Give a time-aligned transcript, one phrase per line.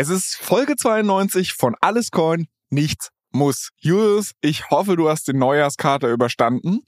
[0.00, 3.70] Es ist Folge 92 von Alles Coin, nichts muss.
[3.78, 6.82] Julius, ich hoffe, du hast den Neujahrskater überstanden.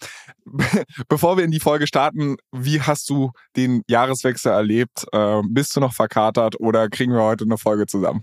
[1.09, 5.07] Bevor wir in die Folge starten, wie hast du den Jahreswechsel erlebt?
[5.11, 8.23] Äh, bist du noch verkatert oder kriegen wir heute eine Folge zusammen?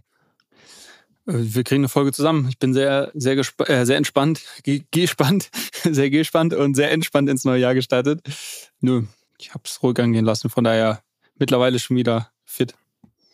[1.28, 2.48] Äh, wir kriegen eine Folge zusammen.
[2.48, 4.42] Ich bin sehr, sehr, äh, sehr entspannt,
[4.92, 5.50] gespannt,
[5.84, 8.22] sehr gespannt und sehr entspannt ins neue Jahr gestartet.
[8.80, 9.04] Nö,
[9.38, 10.50] ich habe es ruhig angehen lassen.
[10.50, 11.02] Von daher
[11.36, 12.74] mittlerweile schon wieder fit.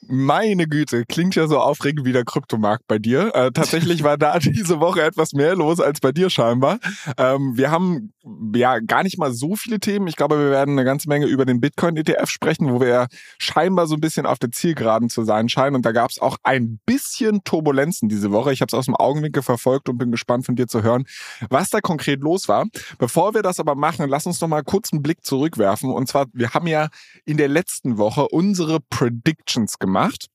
[0.08, 3.34] Meine Güte, klingt ja so aufregend wie der Kryptomarkt bei dir.
[3.34, 6.80] Äh, tatsächlich war da diese Woche etwas mehr los als bei dir scheinbar.
[7.18, 8.14] Ähm, wir haben
[8.56, 10.08] ja gar nicht mal so viele Themen.
[10.08, 13.88] Ich glaube, wir werden eine ganze Menge über den Bitcoin-ETF sprechen, wo wir ja scheinbar
[13.88, 15.76] so ein bisschen auf der Zielgeraden zu sein scheinen.
[15.76, 18.52] Und da gab es auch ein bisschen Turbulenzen diese Woche.
[18.52, 21.06] Ich habe es aus dem Augenwinkel verfolgt und bin gespannt von dir zu hören,
[21.50, 22.66] was da konkret los war.
[22.98, 25.92] Bevor wir das aber machen, lass uns noch mal kurz einen Blick zurückwerfen.
[25.92, 26.90] Und zwar, wir haben ja
[27.26, 30.28] in der letzten Woche unsere Predictions gemacht gemacht.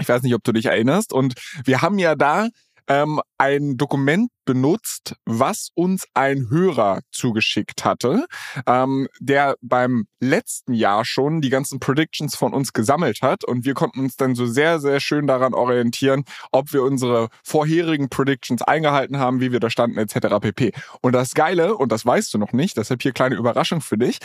[0.00, 1.12] Ich weiß nicht, ob du dich erinnerst.
[1.12, 2.48] Und wir haben ja da
[2.86, 8.26] ähm, ein Dokument benutzt, was uns ein Hörer zugeschickt hatte,
[8.66, 13.72] ähm, der beim letzten Jahr schon die ganzen Predictions von uns gesammelt hat und wir
[13.72, 19.18] konnten uns dann so sehr, sehr schön daran orientieren, ob wir unsere vorherigen Predictions eingehalten
[19.18, 20.40] haben, wie wir da standen etc.
[20.40, 20.72] pp.
[21.00, 24.18] Und das Geile, und das weißt du noch nicht, deshalb hier kleine Überraschung für dich,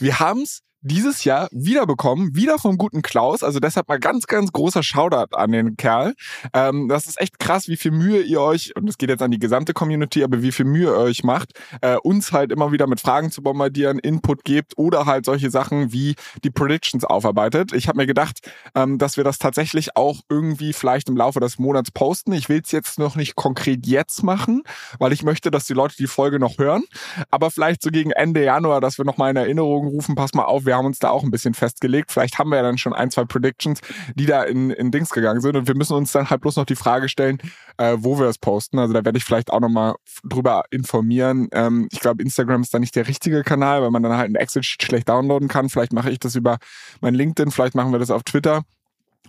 [0.00, 3.42] wir haben es dieses Jahr wiederbekommen, wieder vom guten Klaus.
[3.42, 6.14] Also deshalb mal ganz, ganz großer Shoutout an den Kerl.
[6.52, 9.30] Ähm, das ist echt krass, wie viel Mühe ihr euch, und es geht jetzt an
[9.30, 12.86] die gesamte Community, aber wie viel Mühe ihr euch macht, äh, uns halt immer wieder
[12.86, 17.72] mit Fragen zu bombardieren, Input gebt oder halt solche Sachen wie die Predictions aufarbeitet.
[17.72, 18.40] Ich habe mir gedacht,
[18.74, 22.32] ähm, dass wir das tatsächlich auch irgendwie vielleicht im Laufe des Monats posten.
[22.32, 24.62] Ich will es jetzt noch nicht konkret jetzt machen,
[24.98, 26.82] weil ich möchte, dass die Leute die Folge noch hören.
[27.30, 30.44] Aber vielleicht so gegen Ende Januar, dass wir noch mal in Erinnerung rufen, pass mal
[30.44, 32.12] auf, wir haben uns da auch ein bisschen festgelegt.
[32.12, 33.80] Vielleicht haben wir ja dann schon ein, zwei Predictions,
[34.14, 35.56] die da in, in Dings gegangen sind.
[35.56, 37.38] Und wir müssen uns dann halt bloß noch die Frage stellen,
[37.78, 38.78] äh, wo wir es posten.
[38.78, 39.94] Also da werde ich vielleicht auch nochmal
[40.24, 41.48] drüber informieren.
[41.52, 44.36] Ähm, ich glaube, Instagram ist da nicht der richtige Kanal, weil man dann halt ein
[44.36, 45.68] Excel-Sheet schlecht downloaden kann.
[45.68, 46.58] Vielleicht mache ich das über
[47.00, 48.62] mein LinkedIn, vielleicht machen wir das auf Twitter.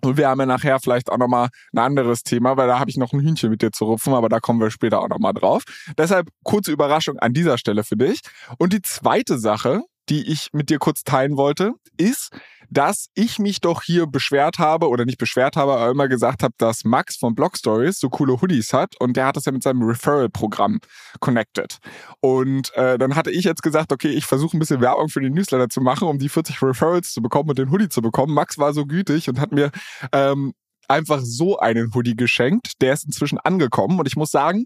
[0.03, 2.97] Und wir haben ja nachher vielleicht auch nochmal ein anderes Thema, weil da habe ich
[2.97, 5.63] noch ein Hühnchen mit dir zu rupfen, aber da kommen wir später auch nochmal drauf.
[5.97, 8.19] Deshalb kurze Überraschung an dieser Stelle für dich.
[8.57, 12.29] Und die zweite Sache, die ich mit dir kurz teilen wollte, ist,
[12.69, 16.53] dass ich mich doch hier beschwert habe oder nicht beschwert habe, aber immer gesagt habe,
[16.57, 19.61] dass Max von Blog Stories so coole Hoodies hat und der hat das ja mit
[19.63, 20.79] seinem Referral-Programm
[21.19, 21.77] connected.
[22.19, 25.33] Und äh, dann hatte ich jetzt gesagt, okay, ich versuche ein bisschen Werbung für den
[25.33, 28.33] Newsletter zu machen, um die 40 Referrals zu bekommen und den Hoodie zu bekommen.
[28.33, 29.71] Max war so gütig und hat mir
[30.11, 30.53] ähm,
[30.87, 32.81] einfach so einen Hoodie geschenkt.
[32.81, 34.65] Der ist inzwischen angekommen und ich muss sagen,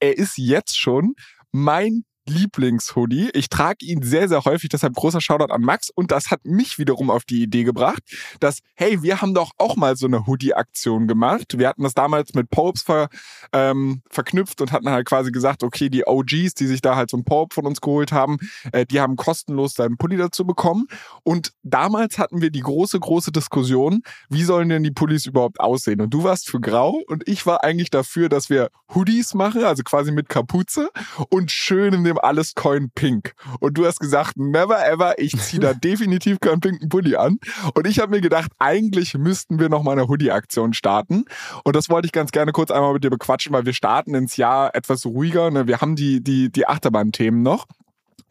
[0.00, 1.14] er ist jetzt schon
[1.52, 3.30] mein Lieblingshoodie.
[3.34, 5.90] Ich trage ihn sehr, sehr häufig, deshalb großer Shoutout an Max.
[5.90, 8.02] Und das hat mich wiederum auf die Idee gebracht,
[8.40, 11.58] dass, hey, wir haben doch auch mal so eine Hoodie-Aktion gemacht.
[11.58, 13.08] Wir hatten das damals mit Popes ver,
[13.52, 17.16] ähm, verknüpft und hatten halt quasi gesagt, okay, die OGs, die sich da halt so
[17.16, 18.38] ein Pope von uns geholt haben,
[18.72, 20.86] äh, die haben kostenlos seinen Pulli dazu bekommen.
[21.24, 26.00] Und damals hatten wir die große, große Diskussion, wie sollen denn die Pullis überhaupt aussehen?
[26.00, 29.82] Und du warst für grau und ich war eigentlich dafür, dass wir Hoodies machen, also
[29.82, 30.90] quasi mit Kapuze
[31.28, 33.34] und schön in dem alles Coin Pink.
[33.60, 37.38] Und du hast gesagt, never ever, ich ziehe da definitiv keinen pinken Pulli an.
[37.74, 41.24] Und ich habe mir gedacht, eigentlich müssten wir noch mal eine Hoodie-Aktion starten.
[41.64, 44.36] Und das wollte ich ganz gerne kurz einmal mit dir bequatschen, weil wir starten ins
[44.36, 45.50] Jahr etwas ruhiger.
[45.50, 45.66] Ne?
[45.66, 47.66] Wir haben die, die, die Achterbahn-Themen noch.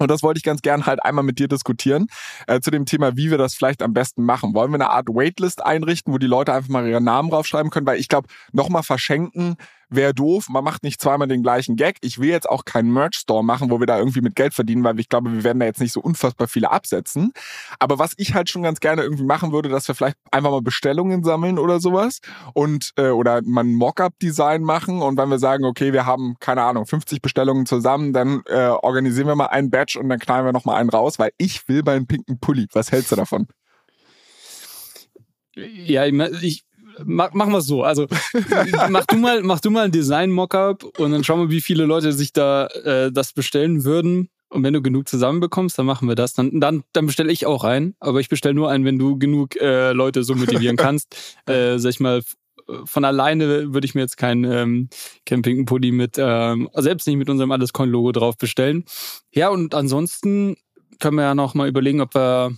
[0.01, 2.07] Und das wollte ich ganz gern halt einmal mit dir diskutieren
[2.47, 4.55] äh, zu dem Thema, wie wir das vielleicht am besten machen.
[4.55, 7.85] Wollen wir eine Art Waitlist einrichten, wo die Leute einfach mal ihren Namen draufschreiben können?
[7.85, 9.57] Weil ich glaube, nochmal verschenken
[9.91, 10.47] wäre doof.
[10.49, 11.97] Man macht nicht zweimal den gleichen Gag.
[12.01, 14.99] Ich will jetzt auch keinen Merch-Store machen, wo wir da irgendwie mit Geld verdienen, weil
[14.99, 17.31] ich glaube, wir werden da jetzt nicht so unfassbar viele absetzen.
[17.79, 20.61] Aber was ich halt schon ganz gerne irgendwie machen würde, dass wir vielleicht einfach mal
[20.61, 22.19] Bestellungen sammeln oder sowas
[22.53, 26.63] und äh, oder mal ein Mockup-Design machen und wenn wir sagen, okay, wir haben keine
[26.63, 30.53] Ahnung 50 Bestellungen zusammen, dann äh, organisieren wir mal einen Batch und dann knallen wir
[30.53, 32.67] noch mal einen raus, weil ich will meinen pinken Pulli.
[32.73, 33.47] Was hältst du davon?
[35.55, 36.63] Ja, ich,
[37.03, 37.83] mach, machen wir es so.
[37.83, 38.07] Also
[38.89, 42.13] mach du mal, mach du mal ein Design-Mockup und dann schauen wir, wie viele Leute
[42.13, 44.29] sich da äh, das bestellen würden.
[44.49, 46.33] Und wenn du genug zusammenbekommst, dann machen wir das.
[46.33, 47.95] Dann, dann, dann bestelle ich auch ein.
[48.01, 51.39] Aber ich bestelle nur ein, wenn du genug äh, Leute so motivieren kannst.
[51.45, 52.21] äh, sag ich mal,
[52.85, 54.89] von alleine würde ich mir jetzt keinen ähm,
[55.25, 58.85] Campingpulli mit, ähm, selbst nicht mit unserem Allescoin-Logo drauf bestellen.
[59.33, 60.57] Ja, und ansonsten
[60.99, 62.51] können wir ja noch mal überlegen, ob wir,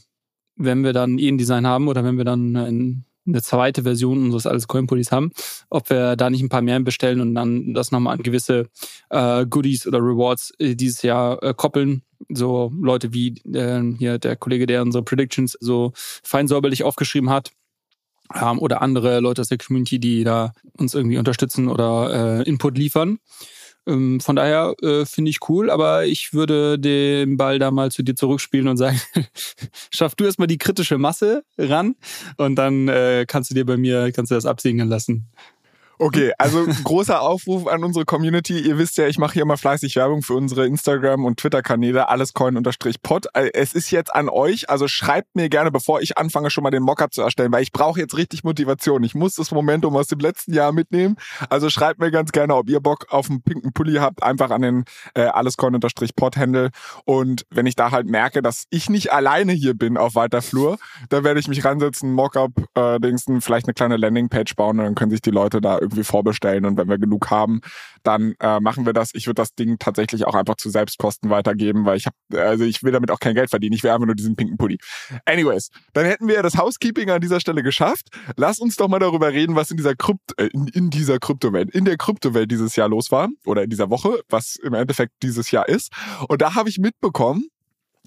[0.56, 4.68] wenn wir dann InDesign haben oder wenn wir dann ein eine zweite Version unseres alles
[4.68, 5.32] Coin Pullis haben,
[5.70, 8.70] ob wir da nicht ein paar mehr bestellen und dann das nochmal an gewisse
[9.10, 12.04] äh, Goodies oder Rewards äh, dieses Jahr äh, koppeln.
[12.30, 17.52] So Leute wie äh, hier der Kollege, der unsere Predictions so fein säuberlich aufgeschrieben hat.
[18.34, 22.78] Ähm, oder andere Leute aus der Community, die da uns irgendwie unterstützen oder äh, Input
[22.78, 23.20] liefern.
[23.86, 28.04] Ähm, von daher äh, finde ich cool, aber ich würde den Ball da mal zu
[28.04, 29.00] dir zurückspielen und sagen,
[29.92, 31.96] schaff du erstmal die kritische Masse ran
[32.38, 35.28] und dann äh, kannst du dir bei mir, kannst du das absegnen lassen.
[36.00, 38.60] Okay, also großer Aufruf an unsere Community.
[38.60, 43.28] Ihr wisst ja, ich mache hier immer fleißig Werbung für unsere Instagram- und Twitter-Kanäle, allescoin-pod.
[43.34, 46.72] Äh, es ist jetzt an euch, also schreibt mir gerne, bevor ich anfange, schon mal
[46.72, 49.04] den Mockup zu erstellen, weil ich brauche jetzt richtig Motivation.
[49.04, 51.16] Ich muss das Momentum aus dem letzten Jahr mitnehmen.
[51.50, 54.64] Also schreibt mir ganz gerne, ob ihr Bock auf einen pinken Pulli habt, einfach an
[54.64, 56.72] den äh, allescoin-pod-Handle.
[57.06, 60.80] Und wenn ich da halt merke, dass ich nicht alleine hier bin auf weiter Flur,
[61.10, 64.96] dann werde ich mich ransetzen, Mockup, äh, Dingsen, vielleicht eine kleine Landingpage bauen und dann
[64.96, 67.62] können sich die Leute da irgendwie vorbestellen und wenn wir genug haben,
[68.04, 69.12] dann äh, machen wir das.
[69.14, 72.84] Ich würde das Ding tatsächlich auch einfach zu Selbstkosten weitergeben, weil ich habe, also ich
[72.84, 73.74] will damit auch kein Geld verdienen.
[73.74, 74.78] Ich will einfach nur diesen pinken Pulli.
[75.26, 78.08] Anyways, dann hätten wir das Housekeeping an dieser Stelle geschafft.
[78.36, 81.70] Lass uns doch mal darüber reden, was in dieser Krypt äh, in, in dieser Kryptowelt,
[81.72, 85.52] in der Kryptowelt dieses Jahr los war oder in dieser Woche, was im Endeffekt dieses
[85.52, 85.92] Jahr ist.
[86.28, 87.48] Und da habe ich mitbekommen,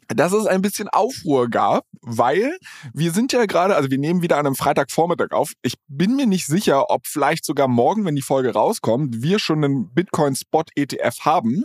[0.09, 2.57] dass es ein bisschen Aufruhr gab, weil
[2.95, 5.53] wir sind ja gerade, also wir nehmen wieder an einem Freitagvormittag auf.
[5.63, 9.65] Ich bin mir nicht sicher, ob vielleicht sogar morgen, wenn die Folge rauskommt, wir schon
[9.65, 11.65] einen Bitcoin Spot ETF haben.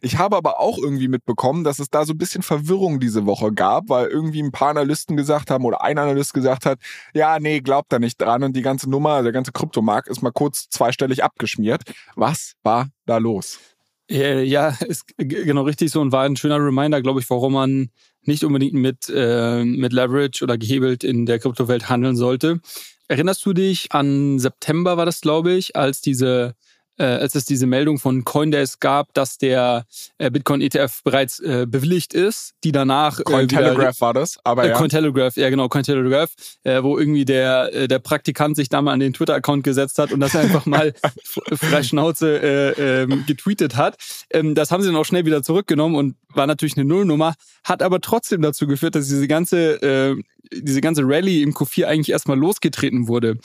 [0.00, 3.52] Ich habe aber auch irgendwie mitbekommen, dass es da so ein bisschen Verwirrung diese Woche
[3.52, 6.78] gab, weil irgendwie ein paar Analysten gesagt haben oder ein Analyst gesagt hat,
[7.14, 10.32] ja, nee, glaubt da nicht dran und die ganze Nummer, der ganze Kryptomarkt ist mal
[10.32, 11.82] kurz zweistellig abgeschmiert.
[12.14, 13.58] Was war da los?
[14.10, 17.90] Ja, ist genau richtig so und war ein schöner Reminder, glaube ich, warum man
[18.24, 22.60] nicht unbedingt mit, äh, mit Leverage oder gehebelt in der Kryptowelt handeln sollte.
[23.08, 26.54] Erinnerst du dich an September war das, glaube ich, als diese
[26.98, 29.84] äh, als es diese Meldung von Coindesk gab, dass der
[30.18, 33.20] äh, Bitcoin-ETF bereits äh, bewilligt ist, die danach...
[33.20, 34.76] Äh, Cointelegraph war das, aber äh, ja.
[34.76, 36.30] Cointelegraph, ja genau, Cointelegraph,
[36.64, 40.12] äh, wo irgendwie der, äh, der Praktikant sich da mal an den Twitter-Account gesetzt hat
[40.12, 40.94] und das einfach mal
[41.54, 43.96] frei Schnauze äh, ähm, getweetet hat.
[44.30, 47.34] Ähm, das haben sie dann auch schnell wieder zurückgenommen und war natürlich eine Nullnummer,
[47.64, 50.22] hat aber trotzdem dazu geführt, dass diese ganze, äh,
[50.52, 53.38] diese ganze Rallye im Q4 eigentlich erstmal losgetreten wurde.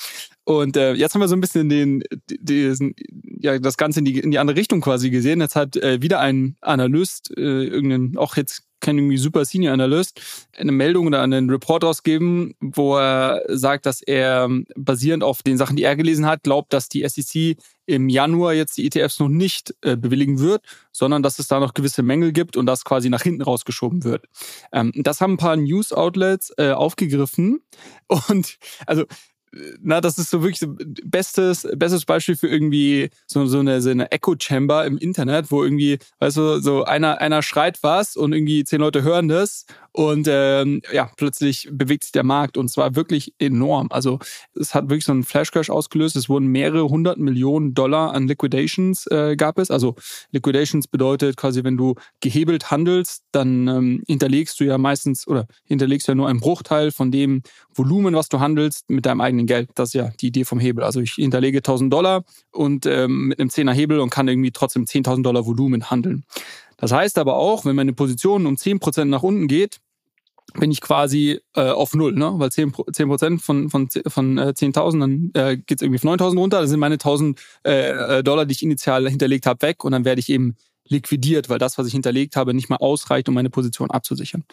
[0.48, 2.04] Und äh, jetzt haben wir so ein bisschen den,
[2.40, 2.96] diesen,
[3.42, 5.42] ja, das Ganze in die, in die andere Richtung quasi gesehen.
[5.42, 10.22] Jetzt hat äh, wieder ein Analyst, äh, irgendein, auch jetzt kein irgendwie super Senior Analyst,
[10.58, 15.76] eine Meldung oder einen Report rausgeben, wo er sagt, dass er basierend auf den Sachen,
[15.76, 19.76] die er gelesen hat, glaubt, dass die SEC im Januar jetzt die ETFs noch nicht
[19.82, 20.62] äh, bewilligen wird,
[20.94, 24.24] sondern dass es da noch gewisse Mängel gibt und das quasi nach hinten rausgeschoben wird.
[24.72, 27.60] Ähm, das haben ein paar News Outlets äh, aufgegriffen
[28.30, 29.04] und also
[29.82, 33.90] na, das ist so wirklich so bestes, bestes Beispiel für irgendwie so, so eine, so
[33.90, 38.64] eine Echo-Chamber im Internet, wo irgendwie, weißt du, so einer, einer schreit was und irgendwie
[38.64, 43.34] zehn Leute hören das und ähm, ja, plötzlich bewegt sich der Markt und zwar wirklich
[43.40, 43.88] enorm.
[43.90, 44.20] Also
[44.54, 46.16] es hat wirklich so einen Flash-Crash ausgelöst.
[46.16, 49.72] Es wurden mehrere hundert Millionen Dollar an Liquidations äh, gab es.
[49.72, 49.96] Also
[50.32, 56.08] Liquidations bedeutet quasi, wenn du gehebelt handelst, dann ähm, hinterlegst du ja meistens oder hinterlegst
[56.08, 57.42] ja nur einen Bruchteil von dem
[57.74, 59.70] Volumen, was du handelst, mit deinem eigenen Geld.
[59.76, 60.84] Das ist ja die Idee vom Hebel.
[60.84, 64.86] Also ich hinterlege 1000 Dollar und ähm, mit einem 10er Hebel und kann irgendwie trotzdem
[64.86, 66.24] 10.000 Dollar Volumen handeln.
[66.78, 69.80] Das heißt aber auch, wenn meine Position um 10% nach unten geht,
[70.54, 72.34] bin ich quasi äh, auf Null, ne?
[72.36, 76.38] weil 10, 10 von, von, von äh, 10.000, dann äh, geht es irgendwie auf 9.000
[76.38, 80.06] runter, dann sind meine 1.000 äh, Dollar, die ich initial hinterlegt habe, weg und dann
[80.06, 80.56] werde ich eben
[80.90, 84.44] liquidiert, weil das, was ich hinterlegt habe, nicht mehr ausreicht, um meine Position abzusichern.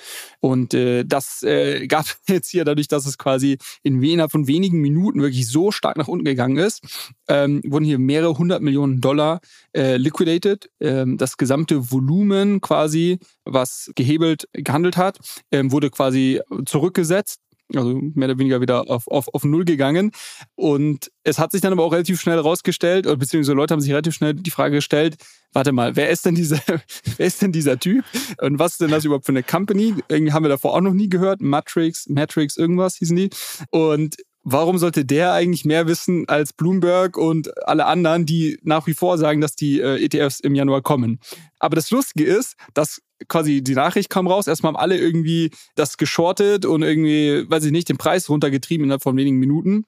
[0.40, 4.80] Und äh, das äh, gab jetzt hier dadurch, dass es quasi in innerhalb von wenigen
[4.80, 6.82] Minuten wirklich so stark nach unten gegangen ist,
[7.28, 9.40] ähm, wurden hier mehrere hundert Millionen Dollar
[9.74, 10.70] äh, liquidated.
[10.80, 15.18] Ähm, das gesamte Volumen quasi, was gehebelt gehandelt hat,
[15.50, 17.40] ähm, wurde quasi zurückgesetzt
[17.72, 20.10] also mehr oder weniger wieder auf, auf, auf Null gegangen.
[20.54, 24.14] Und es hat sich dann aber auch relativ schnell rausgestellt, beziehungsweise Leute haben sich relativ
[24.14, 25.16] schnell die Frage gestellt,
[25.52, 26.60] warte mal, wer ist denn dieser,
[27.16, 28.04] wer ist denn dieser Typ?
[28.40, 29.94] Und was ist denn das überhaupt für eine Company?
[30.08, 31.40] Irgendwie haben wir davor auch noch nie gehört.
[31.40, 33.30] Matrix, Matrix, irgendwas hießen die.
[33.70, 38.94] Und warum sollte der eigentlich mehr wissen als Bloomberg und alle anderen, die nach wie
[38.94, 41.18] vor sagen, dass die äh, ETFs im Januar kommen?
[41.58, 45.96] Aber das Lustige ist, dass quasi die Nachricht kam raus, erstmal haben alle irgendwie das
[45.96, 49.86] geschortet und irgendwie, weiß ich nicht, den Preis runtergetrieben innerhalb von wenigen Minuten.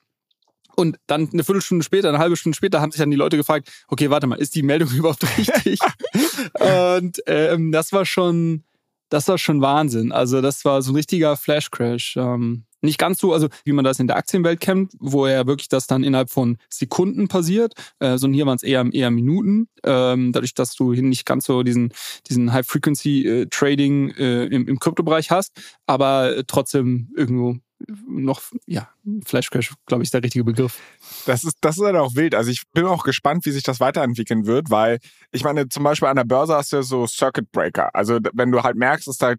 [0.75, 3.71] Und dann eine Viertelstunde später, eine halbe Stunde später haben sich dann die Leute gefragt,
[3.89, 5.81] okay, warte mal, ist die Meldung überhaupt richtig?
[6.99, 8.65] und ähm, das war schon,
[9.09, 10.13] das war schon Wahnsinn.
[10.13, 12.17] Also das war so ein richtiger Flash-Crash.
[12.19, 15.69] Ähm, nicht ganz so, also wie man das in der Aktienwelt kennt, wo ja wirklich
[15.69, 19.69] das dann innerhalb von Sekunden passiert, äh, sondern hier waren es eher, eher Minuten.
[19.83, 21.93] Ähm, dadurch, dass du hier nicht ganz so diesen,
[22.29, 25.53] diesen High-Frequency-Trading äh, äh, im, im Kryptobereich hast,
[25.87, 27.57] aber trotzdem irgendwo
[28.09, 28.89] noch, ja,
[29.27, 30.81] Flash Crash, glaube ich, ist der richtige Begriff.
[31.27, 32.35] Das ist, das ist halt auch wild.
[32.35, 34.99] Also ich bin auch gespannt, wie sich das weiterentwickeln wird, weil
[35.31, 37.95] ich meine, zum Beispiel an der Börse hast du ja so Circuit Breaker.
[37.95, 39.35] Also wenn du halt merkst, dass da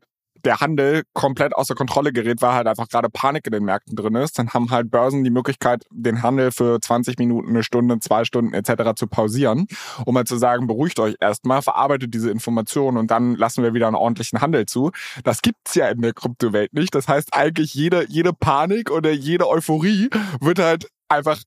[0.46, 4.16] der Handel komplett außer Kontrolle gerät, weil halt einfach gerade Panik in den Märkten drin
[4.16, 8.24] ist, dann haben halt Börsen die Möglichkeit, den Handel für 20 Minuten, eine Stunde, zwei
[8.24, 8.94] Stunden etc.
[8.96, 9.68] zu pausieren,
[10.06, 13.88] um mal zu sagen, beruhigt euch erstmal, verarbeitet diese Informationen und dann lassen wir wieder
[13.88, 14.92] einen ordentlichen Handel zu.
[15.24, 16.94] Das gibt's ja in der Kryptowelt nicht.
[16.96, 21.42] Das heißt eigentlich jede, jede Panik oder jede Euphorie wird halt einfach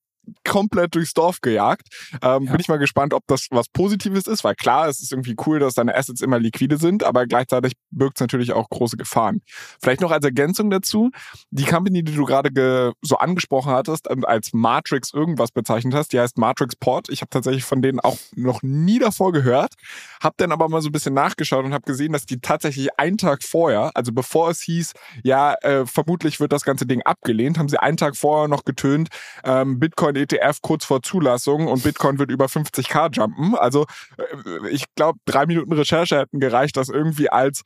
[0.46, 1.88] komplett durchs Dorf gejagt.
[2.22, 2.52] Ähm, ja.
[2.52, 5.58] Bin ich mal gespannt, ob das was Positives ist, weil klar, es ist irgendwie cool,
[5.58, 9.42] dass deine Assets immer liquide sind, aber gleichzeitig birgt es natürlich auch große Gefahren.
[9.80, 11.10] Vielleicht noch als Ergänzung dazu,
[11.50, 16.20] die Company, die du gerade so angesprochen hattest und als Matrix irgendwas bezeichnet hast, die
[16.20, 17.08] heißt Matrix Port.
[17.08, 19.74] Ich habe tatsächlich von denen auch noch nie davor gehört,
[20.22, 23.18] habe dann aber mal so ein bisschen nachgeschaut und habe gesehen, dass die tatsächlich einen
[23.18, 27.68] Tag vorher, also bevor es hieß, ja, äh, vermutlich wird das ganze Ding abgelehnt, haben
[27.68, 29.08] sie einen Tag vorher noch getönt,
[29.44, 33.54] ähm, Bitcoin ETF kurz vor Zulassung und Bitcoin wird über 50k jumpen.
[33.54, 33.86] Also
[34.18, 37.62] äh, ich glaube, drei Minuten Recherche hätten gereicht, das irgendwie als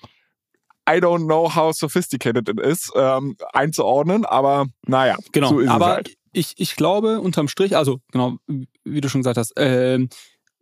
[0.88, 5.48] I don't know how sophisticated it is ähm, einzuordnen, aber naja, genau.
[5.48, 6.16] So ist aber es halt.
[6.32, 8.36] ich, ich glaube unterm Strich, also genau,
[8.84, 10.06] wie du schon gesagt hast, äh,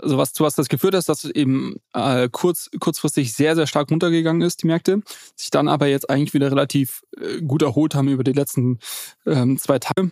[0.02, 3.66] also was zu was das geführt hat, dass es eben äh, kurz, kurzfristig sehr, sehr
[3.66, 5.00] stark runtergegangen ist, die Märkte,
[5.36, 8.78] sich dann aber jetzt eigentlich wieder relativ äh, gut erholt haben über die letzten
[9.26, 10.10] ähm, zwei Tage.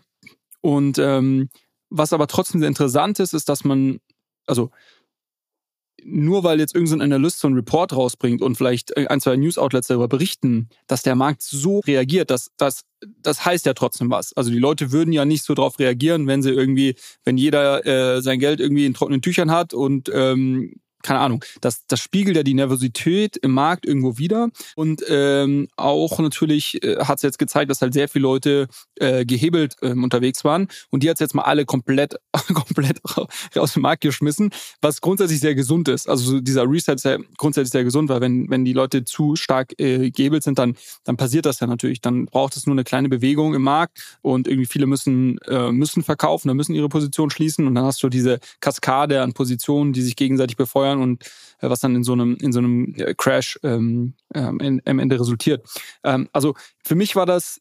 [0.60, 1.48] Und ähm,
[1.90, 4.00] was aber trotzdem sehr interessant ist, ist, dass man,
[4.46, 4.70] also
[6.04, 10.08] nur weil jetzt irgendein Analyst so einen Report rausbringt und vielleicht ein, zwei News-Outlets darüber
[10.08, 12.82] berichten, dass der Markt so reagiert, dass das,
[13.20, 14.32] das heißt ja trotzdem was.
[14.34, 16.94] Also die Leute würden ja nicht so drauf reagieren, wenn sie irgendwie,
[17.24, 21.86] wenn jeder äh, sein Geld irgendwie in trockenen Tüchern hat und ähm, keine Ahnung, das,
[21.86, 24.48] das spiegelt ja die Nervosität im Markt irgendwo wieder.
[24.76, 29.24] Und ähm, auch natürlich äh, hat es jetzt gezeigt, dass halt sehr viele Leute äh,
[29.24, 30.68] gehebelt ähm, unterwegs waren.
[30.90, 32.16] Und die hat jetzt mal alle komplett,
[32.54, 33.00] komplett
[33.56, 36.08] aus dem Markt geschmissen, was grundsätzlich sehr gesund ist.
[36.08, 39.72] Also dieser Reset ist ja grundsätzlich sehr gesund, weil wenn, wenn die Leute zu stark
[39.78, 42.00] äh, gehebelt sind, dann, dann passiert das ja natürlich.
[42.00, 46.02] Dann braucht es nur eine kleine Bewegung im Markt und irgendwie viele müssen, äh, müssen
[46.02, 50.02] verkaufen, dann müssen ihre Position schließen und dann hast du diese Kaskade an Positionen, die
[50.02, 51.24] sich gegenseitig befeuern steuern und
[51.60, 55.66] äh, was dann in so einem, in so einem Crash ähm, ähm, am Ende resultiert.
[56.04, 56.54] Ähm, also
[56.84, 57.60] für mich war das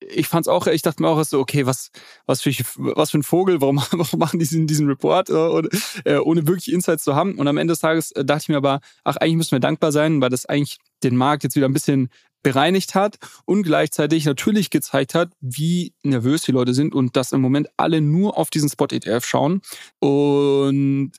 [0.00, 1.90] ich fand's auch, ich dachte mir auch so, okay, was,
[2.24, 5.68] was für, was für ein Vogel, warum, warum machen die diesen, diesen Report, äh, ohne,
[6.04, 7.34] äh, ohne wirklich Insights zu haben?
[7.34, 9.90] Und am Ende des Tages äh, dachte ich mir aber, ach, eigentlich müssen wir dankbar
[9.90, 12.10] sein, weil das eigentlich den Markt jetzt wieder ein bisschen
[12.44, 17.40] bereinigt hat und gleichzeitig natürlich gezeigt hat, wie nervös die Leute sind und dass im
[17.40, 19.62] Moment alle nur auf diesen Spot-ETF schauen.
[19.98, 21.10] Und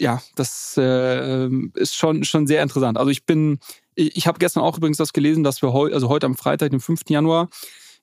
[0.00, 2.98] ja, das äh, ist schon, schon sehr interessant.
[2.98, 3.58] Also ich bin,
[3.94, 6.70] ich, ich habe gestern auch übrigens das gelesen, dass wir heute, also heute am Freitag,
[6.70, 7.02] den 5.
[7.08, 7.48] Januar,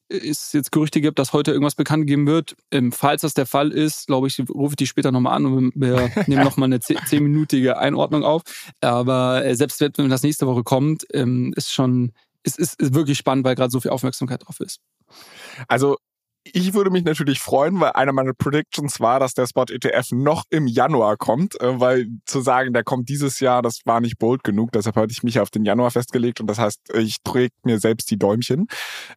[0.10, 2.56] es jetzt Gerüchte gibt, dass heute irgendwas bekannt gegeben wird.
[2.72, 5.74] Ähm, falls das der Fall ist, glaube ich, rufe ich die später nochmal an und
[5.76, 8.44] wir nehmen nochmal eine zehnminütige Einordnung auf.
[8.82, 12.12] Aber äh, selbst wenn das nächste Woche kommt, ähm, ist schon,
[12.44, 14.80] es ist, ist wirklich spannend, weil gerade so viel Aufmerksamkeit drauf ist.
[15.68, 15.98] Also
[16.46, 20.44] ich würde mich natürlich freuen, weil einer meiner Predictions war, dass der Spot ETF noch
[20.50, 24.44] im Januar kommt, äh, weil zu sagen, der kommt dieses Jahr, das war nicht bold
[24.44, 24.72] genug.
[24.74, 28.12] Deshalb hatte ich mich auf den Januar festgelegt und das heißt, ich träge mir selbst
[28.12, 28.68] die Däumchen.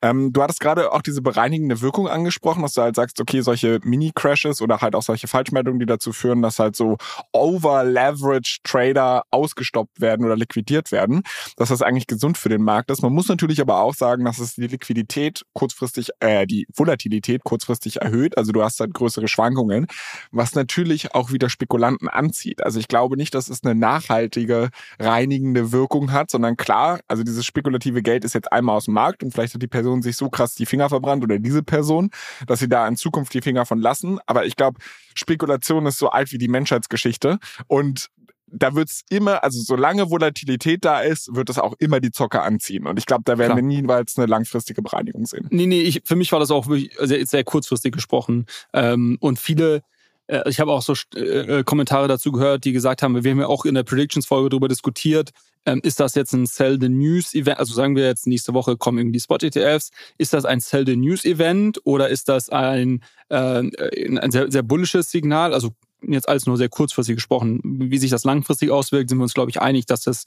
[0.03, 3.81] Ähm, du hattest gerade auch diese bereinigende Wirkung angesprochen, dass du halt sagst, okay, solche
[3.83, 6.97] Mini-Crashes oder halt auch solche Falschmeldungen, die dazu führen, dass halt so
[7.33, 11.23] over-leveraged Trader ausgestoppt werden oder liquidiert werden,
[11.57, 13.03] dass das eigentlich gesund für den Markt ist.
[13.03, 17.45] Man muss natürlich aber auch sagen, dass es die Liquidität kurzfristig, äh, die Volatilität Volatilität
[17.45, 18.37] kurzfristig erhöht.
[18.37, 19.87] Also du hast halt größere Schwankungen,
[20.31, 22.63] was natürlich auch wieder Spekulanten anzieht.
[22.63, 27.45] Also ich glaube nicht, dass es eine nachhaltige reinigende Wirkung hat, sondern klar, also dieses
[27.45, 30.29] spekulative Geld ist jetzt einmal aus dem Markt und vielleicht hat die Person sich so
[30.29, 32.11] krass die Finger verbrannt oder diese Person,
[32.47, 34.19] dass sie da in Zukunft die Finger von lassen.
[34.27, 34.79] Aber ich glaube,
[35.15, 38.11] Spekulation ist so alt wie die Menschheitsgeschichte und
[38.47, 42.87] da wird's immer, also solange Volatilität da ist, wird es auch immer die Zocker anziehen.
[42.87, 43.57] Und ich glaube, da werden Klar.
[43.57, 45.49] wir niemals eine langfristige Bereinigung sehen.
[45.51, 48.47] Nee, nee, ich, für mich war das auch wirklich sehr, sehr kurzfristig gesprochen.
[48.73, 49.83] Ähm, und viele,
[50.29, 53.47] äh, ich habe auch so äh, Kommentare dazu gehört, die gesagt haben, wir haben ja
[53.47, 55.33] auch in der Predictions-Folge darüber diskutiert,
[55.67, 57.59] ähm, ist das jetzt ein Sell the News Event?
[57.59, 59.91] Also sagen wir jetzt, nächste Woche kommen irgendwie Spot-ETFs.
[60.17, 64.63] Ist das ein Sell the News Event oder ist das ein, äh, ein sehr, sehr
[64.63, 65.53] bullisches Signal?
[65.53, 65.73] Also
[66.13, 67.61] jetzt alles nur sehr kurzfristig gesprochen.
[67.63, 70.25] Wie sich das langfristig auswirkt, sind wir uns, glaube ich, einig, dass das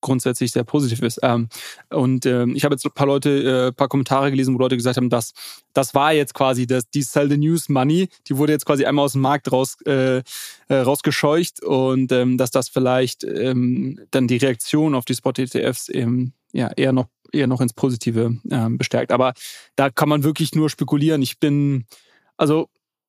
[0.00, 1.18] grundsätzlich sehr positiv ist.
[1.22, 1.48] Ähm,
[1.90, 4.96] und ähm, ich habe jetzt ein paar Leute, äh, paar Kommentare gelesen, wo Leute gesagt
[4.96, 5.32] haben, dass
[5.72, 9.06] das war jetzt quasi das, die Sell the News Money, die wurde jetzt quasi einmal
[9.06, 10.22] aus dem Markt raus, äh, äh,
[10.74, 16.70] rausgescheucht und ähm, dass das vielleicht ähm, dann die Reaktion auf die Spot-ETFs eben ja,
[16.76, 19.12] eher noch eher noch ins Positive ähm, bestärkt.
[19.12, 19.34] Aber
[19.74, 21.22] da kann man wirklich nur spekulieren.
[21.22, 21.84] Ich bin,
[22.36, 22.68] also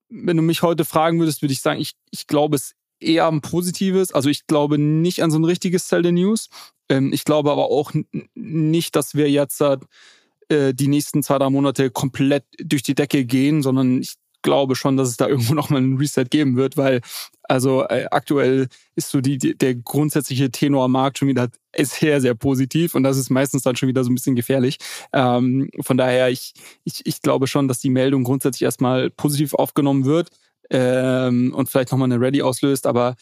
[0.10, 3.42] wenn du mich heute fragen würdest, würde ich sagen, ich, ich glaube es eher ein
[3.42, 4.12] positives.
[4.12, 6.50] Also ich glaube nicht an so ein richtiges Sell the News.
[6.90, 7.92] Ähm, ich glaube aber auch
[8.36, 13.62] nicht, dass wir jetzt äh, die nächsten zwei, drei Monate komplett durch die Decke gehen,
[13.62, 17.02] sondern ich glaube schon, dass es da irgendwo nochmal einen Reset geben wird, weil
[17.44, 22.20] also äh, aktuell ist so die, die, der grundsätzliche Tenor am Markt schon wieder sehr,
[22.20, 24.78] sehr positiv und das ist meistens dann schon wieder so ein bisschen gefährlich.
[25.14, 26.54] Ähm, von daher, ich,
[26.84, 30.30] ich, ich glaube schon, dass die Meldung grundsätzlich erstmal positiv aufgenommen wird
[30.70, 33.16] ähm, und vielleicht nochmal eine Ready auslöst, aber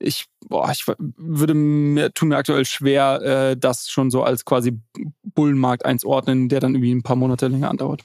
[0.00, 4.78] ich, boah, ich würde mir, tun mir aktuell schwer, äh, das schon so als quasi
[5.22, 8.02] Bullenmarkt einzuordnen, der dann irgendwie ein paar Monate länger andauert.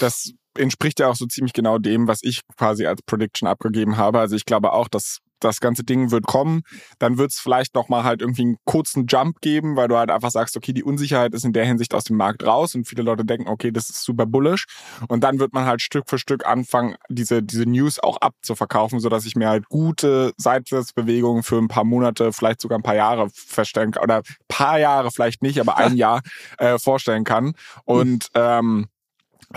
[0.00, 4.20] Das entspricht ja auch so ziemlich genau dem, was ich quasi als Prediction abgegeben habe.
[4.20, 6.62] Also ich glaube auch, dass das ganze Ding wird kommen.
[6.98, 10.30] Dann wird es vielleicht nochmal halt irgendwie einen kurzen Jump geben, weil du halt einfach
[10.30, 13.24] sagst, okay, die Unsicherheit ist in der Hinsicht aus dem Markt raus und viele Leute
[13.24, 14.66] denken, okay, das ist super bullish.
[15.08, 19.26] Und dann wird man halt Stück für Stück anfangen, diese, diese News auch abzuverkaufen, sodass
[19.26, 23.92] ich mir halt gute Seitwärtsbewegungen für ein paar Monate, vielleicht sogar ein paar Jahre feststellen
[23.92, 24.02] kann.
[24.02, 26.22] Oder paar Jahre vielleicht nicht, aber ein Jahr
[26.58, 27.54] äh, vorstellen kann.
[27.84, 28.86] Und ähm,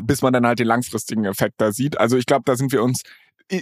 [0.01, 1.99] bis man dann halt den langfristigen Effekt da sieht.
[1.99, 3.03] Also ich glaube, da sind wir uns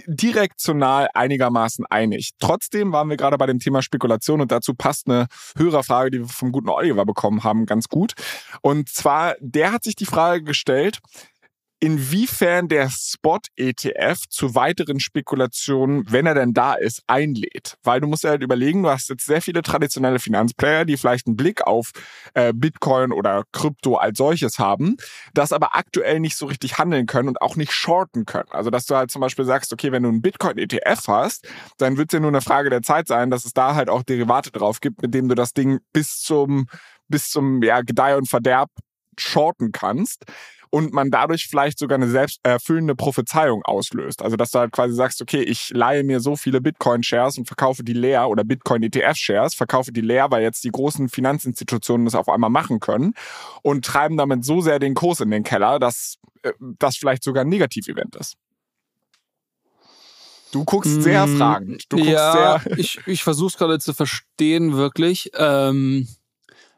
[0.06, 2.32] direktional einigermaßen einig.
[2.38, 6.28] Trotzdem waren wir gerade bei dem Thema Spekulation und dazu passt eine Hörerfrage, die wir
[6.28, 8.12] vom guten Oliver bekommen haben, ganz gut.
[8.60, 10.98] Und zwar, der hat sich die Frage gestellt,
[11.80, 17.76] inwiefern der Spot-ETF zu weiteren Spekulationen, wenn er denn da ist, einlädt.
[17.82, 21.26] Weil du musst ja halt überlegen, du hast jetzt sehr viele traditionelle Finanzplayer, die vielleicht
[21.26, 21.92] einen Blick auf
[22.34, 24.96] äh, Bitcoin oder Krypto als solches haben,
[25.34, 28.50] das aber aktuell nicht so richtig handeln können und auch nicht shorten können.
[28.50, 31.48] Also dass du halt zum Beispiel sagst, okay, wenn du einen Bitcoin-ETF hast,
[31.78, 34.02] dann wird es ja nur eine Frage der Zeit sein, dass es da halt auch
[34.02, 36.66] Derivate drauf gibt, mit denen du das Ding bis zum,
[37.06, 38.70] bis zum ja, Gedeih und Verderb
[39.20, 40.24] shorten kannst
[40.70, 44.22] und man dadurch vielleicht sogar eine selbsterfüllende Prophezeiung auslöst.
[44.22, 47.82] Also dass du halt quasi sagst, okay, ich leihe mir so viele Bitcoin-Shares und verkaufe
[47.82, 52.50] die leer oder Bitcoin-ETF-Shares, verkaufe die leer, weil jetzt die großen Finanzinstitutionen das auf einmal
[52.50, 53.14] machen können
[53.62, 57.44] und treiben damit so sehr den Kurs in den Keller, dass äh, das vielleicht sogar
[57.44, 58.36] ein Negativ-Event ist.
[60.50, 61.84] Du guckst sehr Mm, fragend.
[61.92, 62.78] Du guckst ja, sehr.
[62.78, 65.30] ich, ich versuche es gerade zu verstehen, wirklich.
[65.36, 66.08] Ähm,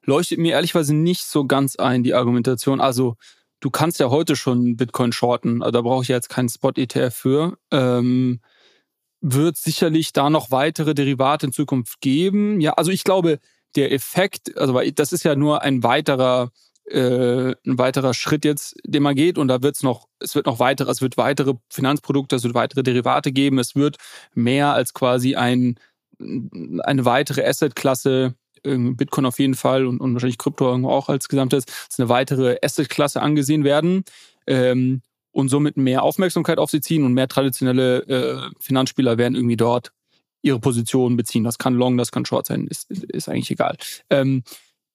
[0.05, 2.81] leuchtet mir ehrlicherweise nicht so ganz ein, die Argumentation.
[2.81, 3.17] Also,
[3.61, 7.59] du kannst ja heute schon Bitcoin shorten, also da brauche ich jetzt keinen Spot-ETF für.
[7.71, 8.41] Ähm,
[9.21, 12.61] wird sicherlich da noch weitere Derivate in Zukunft geben.
[12.61, 13.39] Ja, also ich glaube,
[13.77, 16.51] der Effekt, also das ist ja nur ein weiterer,
[16.87, 20.47] äh, ein weiterer Schritt jetzt, den man geht und da wird es noch, es wird
[20.47, 23.99] noch weitere, es wird weitere Finanzprodukte, es wird weitere Derivate geben, es wird
[24.35, 25.79] mehr als quasi ein,
[26.19, 31.99] eine weitere Assetklasse Bitcoin auf jeden Fall und, und wahrscheinlich Krypto auch als Gesamtes, als
[31.99, 34.05] eine weitere Assetklasse angesehen werden
[34.47, 39.57] ähm, und somit mehr Aufmerksamkeit auf sie ziehen und mehr traditionelle äh, Finanzspieler werden irgendwie
[39.57, 39.93] dort
[40.43, 41.45] ihre Positionen beziehen.
[41.45, 43.77] Das kann Long, das kann Short sein, ist, ist, eigentlich egal.
[44.09, 44.43] Ähm,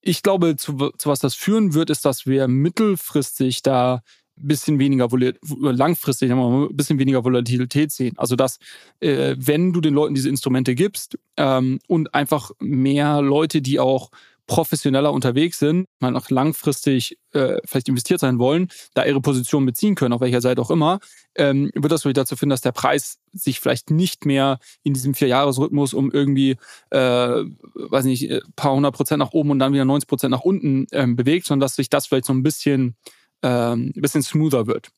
[0.01, 4.01] ich glaube, zu, zu was das führen wird, ist, dass wir mittelfristig da
[4.35, 8.15] bisschen weniger, volat- langfristig ein bisschen weniger Volatilität sehen.
[8.17, 8.59] Also, dass,
[8.99, 14.11] äh, wenn du den Leuten diese Instrumente gibst ähm, und einfach mehr Leute, die auch
[14.47, 19.95] professioneller unterwegs sind, mal noch langfristig äh, vielleicht investiert sein wollen, da ihre Position beziehen
[19.95, 20.99] können, auf welcher Seite auch immer,
[21.35, 25.15] ähm, wird das vielleicht dazu führen, dass der Preis sich vielleicht nicht mehr in diesem
[25.15, 26.57] Vierjahresrhythmus um irgendwie,
[26.91, 30.41] äh, weiß nicht, ein paar hundert Prozent nach oben und dann wieder 90 Prozent nach
[30.41, 32.95] unten ähm, bewegt, sondern dass sich das vielleicht so ein bisschen,
[33.41, 34.89] ähm, ein bisschen smoother wird.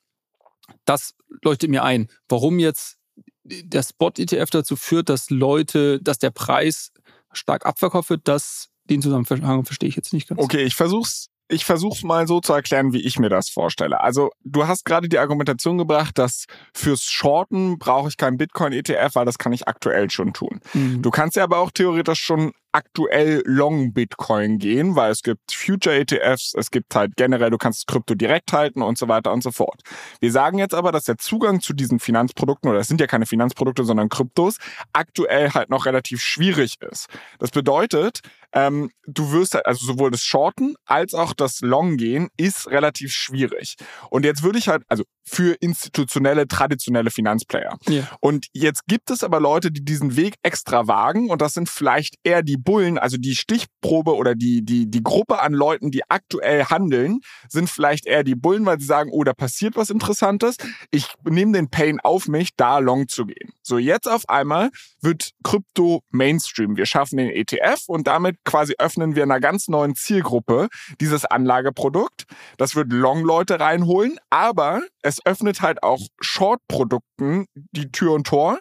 [0.85, 2.07] Das leuchtet mir ein.
[2.27, 2.97] Warum jetzt
[3.43, 6.91] der Spot-ETF dazu führt, dass Leute, dass der Preis
[7.31, 10.41] stark abverkauft wird, das den Zusammenhang verstehe ich jetzt nicht ganz.
[10.41, 14.01] Okay, ich versuch's ich versuche mal so zu erklären, wie ich mir das vorstelle.
[14.01, 19.25] Also du hast gerade die Argumentation gebracht, dass fürs Shorten brauche ich keinen Bitcoin-ETF, weil
[19.25, 20.59] das kann ich aktuell schon tun.
[20.73, 21.01] Mhm.
[21.01, 25.95] Du kannst ja aber auch theoretisch schon aktuell Long Bitcoin gehen, weil es gibt Future
[25.95, 29.51] ETFs, es gibt halt generell, du kannst Krypto direkt halten und so weiter und so
[29.51, 29.81] fort.
[30.19, 33.25] Wir sagen jetzt aber, dass der Zugang zu diesen Finanzprodukten, oder es sind ja keine
[33.25, 34.57] Finanzprodukte, sondern Kryptos,
[34.93, 37.07] aktuell halt noch relativ schwierig ist.
[37.39, 38.19] Das bedeutet,
[38.53, 43.11] ähm, du wirst halt, also sowohl das Shorten als auch das Long gehen ist relativ
[43.13, 43.75] schwierig.
[44.09, 47.77] Und jetzt würde ich halt, also für institutionelle, traditionelle Finanzplayer.
[47.89, 48.07] Yeah.
[48.21, 52.15] Und jetzt gibt es aber Leute, die diesen Weg extra wagen und das sind vielleicht
[52.23, 56.65] eher die Bullen, also die Stichprobe oder die, die, die Gruppe an Leuten, die aktuell
[56.65, 60.55] handeln, sind vielleicht eher die Bullen, weil sie sagen, oh, da passiert was Interessantes.
[60.91, 63.51] Ich nehme den Pain auf mich, da long zu gehen.
[63.61, 64.69] So, jetzt auf einmal
[65.01, 66.77] wird Krypto Mainstream.
[66.77, 70.67] Wir schaffen den ETF und damit quasi öffnen wir einer ganz neuen Zielgruppe
[70.99, 72.25] dieses Anlageprodukt.
[72.57, 78.59] Das wird Long-Leute reinholen, aber es öffnet halt auch Short-Produkten die Tür und Tor.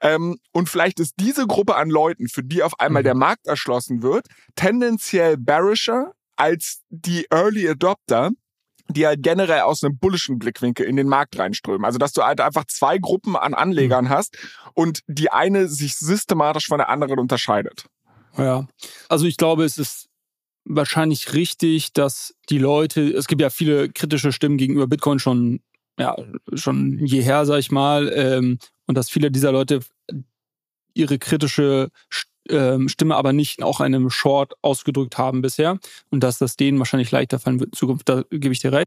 [0.00, 3.04] Ähm, und vielleicht ist diese Gruppe an Leuten, für die auf einmal mhm.
[3.04, 8.30] der Markt erschlossen wird, tendenziell bearisher als die Early Adopter,
[8.90, 11.84] die halt generell aus einem bullischen Blickwinkel in den Markt reinströmen.
[11.84, 14.10] Also dass du halt einfach zwei Gruppen an Anlegern mhm.
[14.10, 14.38] hast
[14.74, 17.86] und die eine sich systematisch von der anderen unterscheidet.
[18.38, 18.68] Ja,
[19.08, 20.08] also ich glaube, es ist
[20.64, 25.60] wahrscheinlich richtig, dass die Leute, es gibt ja viele kritische Stimmen gegenüber Bitcoin schon,
[25.98, 26.16] ja,
[26.54, 29.80] schon jeher, sag ich mal, ähm, und dass viele dieser Leute
[30.94, 31.90] ihre kritische
[32.48, 35.78] ähm, Stimme aber nicht auch einem Short ausgedrückt haben bisher
[36.10, 38.86] und dass das denen wahrscheinlich leichter fallen wird in Zukunft, da gebe ich dir recht.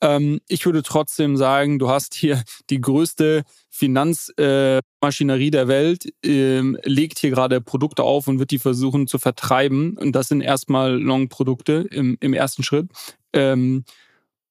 [0.00, 6.78] Ähm, ich würde trotzdem sagen, du hast hier die größte Finanzmaschinerie äh, der Welt, ähm,
[6.84, 9.96] legt hier gerade Produkte auf und wird die versuchen zu vertreiben.
[9.98, 12.88] Und das sind erstmal Long-Produkte im, im ersten Schritt.
[13.32, 13.84] Ähm,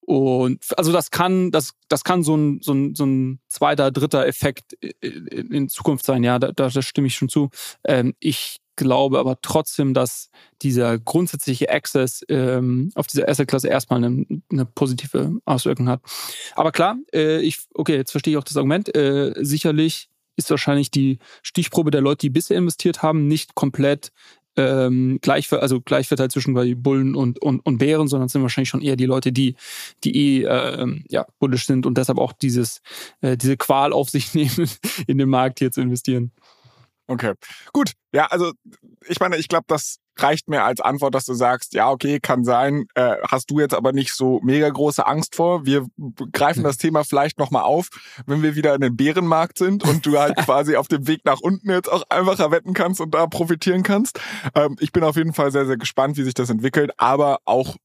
[0.06, 4.28] und also das kann, das, das kann so ein, so ein, so ein zweiter, dritter
[4.28, 7.50] Effekt in Zukunft sein, ja, da, da stimme ich schon zu.
[7.86, 10.30] Ähm, ich glaube aber trotzdem, dass
[10.62, 16.02] dieser grundsätzliche Access ähm, auf diese Asset-Klasse erstmal eine, eine, positive Auswirkung hat.
[16.56, 18.96] Aber klar, äh, ich, okay, jetzt verstehe ich auch das Argument.
[18.96, 24.12] Äh, sicherlich ist wahrscheinlich die Stichprobe der Leute, die bisher investiert haben, nicht komplett
[24.56, 28.70] ähm, gleich, also gleich verteilt zwischen Bullen und, und, und Bären, sondern es sind wahrscheinlich
[28.70, 29.56] schon eher die Leute, die,
[30.04, 32.82] die eh äh, ja, bullisch sind und deshalb auch dieses,
[33.22, 34.70] äh, diese Qual auf sich nehmen,
[35.08, 36.32] in den Markt hier zu investieren.
[37.08, 37.34] Okay,
[37.74, 37.94] gut.
[38.14, 38.54] Ja, also
[39.08, 42.44] ich meine, ich glaube, das reicht mir als Antwort, dass du sagst, ja, okay, kann
[42.44, 45.66] sein, äh, hast du jetzt aber nicht so mega große Angst vor.
[45.66, 45.86] Wir
[46.32, 46.64] greifen hm.
[46.66, 47.90] das Thema vielleicht nochmal auf,
[48.26, 51.40] wenn wir wieder in den Bärenmarkt sind und du halt quasi auf dem Weg nach
[51.42, 54.20] unten jetzt auch einfacher wetten kannst und da profitieren kannst.
[54.56, 57.76] Ähm, ich bin auf jeden Fall sehr, sehr gespannt, wie sich das entwickelt, aber auch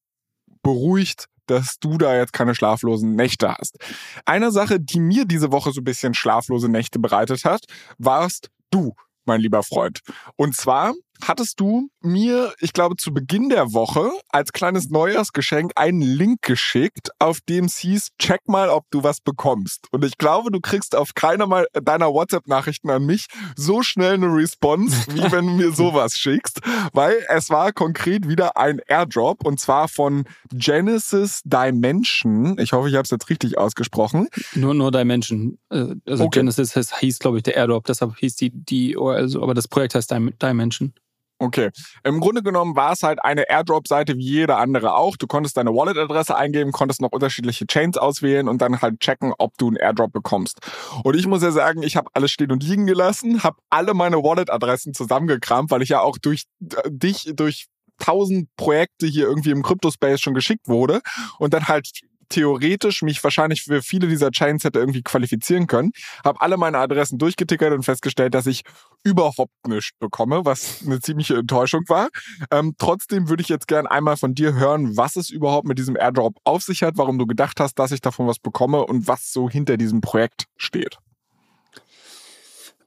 [0.63, 3.79] beruhigt, dass du da jetzt keine schlaflosen Nächte hast.
[4.27, 7.65] Eine Sache, die mir diese Woche so ein bisschen schlaflose Nächte bereitet hat,
[7.97, 8.95] warst du
[9.29, 10.01] mein lieber Freund.
[10.35, 16.01] Und zwar hattest du mir, ich glaube, zu Beginn der Woche als kleines Neujahrsgeschenk einen
[16.01, 19.87] Link geschickt, auf dem es hieß, check mal, ob du was bekommst.
[19.91, 23.27] Und ich glaube, du kriegst auf keiner mal deiner WhatsApp-Nachrichten an mich
[23.57, 26.61] so schnell eine Response, wie wenn du mir sowas schickst,
[26.93, 32.59] weil es war konkret wieder ein Airdrop und zwar von Genesis Dimension.
[32.59, 34.29] Ich hoffe, ich habe es jetzt richtig ausgesprochen.
[34.55, 35.59] Nur, nur Dimension.
[35.71, 36.41] Äh, also okay.
[36.41, 39.95] Genesis hieß, glaube ich, der Airdrop, deshalb hieß die, die URL so, aber das Projekt
[39.95, 40.93] heißt Dimension.
[41.41, 41.71] Okay.
[42.03, 45.17] Im Grunde genommen war es halt eine Airdrop-Seite wie jede andere auch.
[45.17, 49.57] Du konntest deine Wallet-Adresse eingeben, konntest noch unterschiedliche Chains auswählen und dann halt checken, ob
[49.57, 50.59] du einen Airdrop bekommst.
[51.05, 54.17] Und ich muss ja sagen, ich habe alles stehen und liegen gelassen, habe alle meine
[54.17, 59.63] Wallet-Adressen zusammengekramt, weil ich ja auch durch äh, dich, durch tausend Projekte hier irgendwie im
[59.63, 61.01] Crypto-Space schon geschickt wurde
[61.39, 61.89] und dann halt
[62.29, 65.93] theoretisch mich wahrscheinlich für viele dieser Chains hätte irgendwie qualifizieren können.
[66.25, 68.63] Habe alle meine Adressen durchgetickert und festgestellt, dass ich
[69.05, 72.09] überhaupt nichts bekomme, was eine ziemliche Enttäuschung war.
[72.51, 75.97] Ähm, trotzdem würde ich jetzt gern einmal von dir hören, was es überhaupt mit diesem
[75.97, 79.33] Airdrop auf sich hat, warum du gedacht hast, dass ich davon was bekomme und was
[79.33, 80.99] so hinter diesem Projekt steht.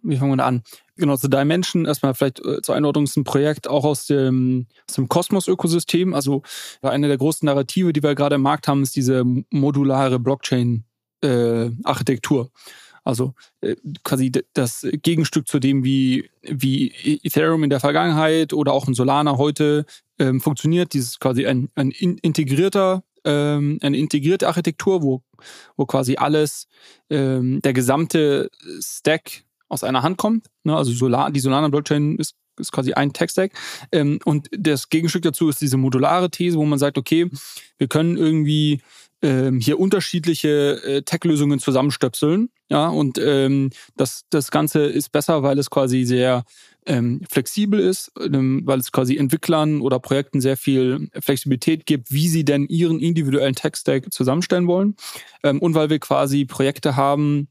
[0.04, 0.62] Wie fangen wir an?
[0.98, 5.10] Genau, zu Dimension, erstmal vielleicht äh, zur Einordnung, ist ein Projekt auch aus dem, dem
[5.10, 6.14] Kosmos-Ökosystem.
[6.14, 6.44] Also
[6.82, 12.46] eine der großen Narrative, die wir gerade im Markt haben, ist diese modulare Blockchain-Architektur.
[12.46, 12.50] Äh,
[13.04, 18.88] also äh, quasi das Gegenstück zu dem, wie, wie Ethereum in der Vergangenheit oder auch
[18.88, 19.86] ein Solana heute
[20.20, 20.94] ähm, funktioniert.
[20.94, 25.24] Dieses quasi ein, ein integrierter, ähm, eine integrierte Architektur, wo,
[25.78, 26.68] wo quasi alles,
[27.10, 30.48] ähm, der gesamte Stack aus einer Hand kommt.
[30.64, 30.76] Ne?
[30.76, 33.54] Also Solar, die Solana-Blockchain ist ist quasi ein Tech-Stack.
[33.92, 37.30] Ähm, und das Gegenstück dazu ist diese modulare These, wo man sagt, okay,
[37.78, 38.82] wir können irgendwie
[39.22, 42.50] ähm, hier unterschiedliche äh, Tech-Lösungen zusammenstöpseln.
[42.70, 46.44] Ja, und ähm, das, das Ganze ist besser, weil es quasi sehr
[46.86, 52.28] ähm, flexibel ist, ähm, weil es quasi Entwicklern oder Projekten sehr viel Flexibilität gibt, wie
[52.28, 54.96] sie denn ihren individuellen Tech-Stack zusammenstellen wollen.
[55.44, 57.50] Ähm, und weil wir quasi Projekte haben,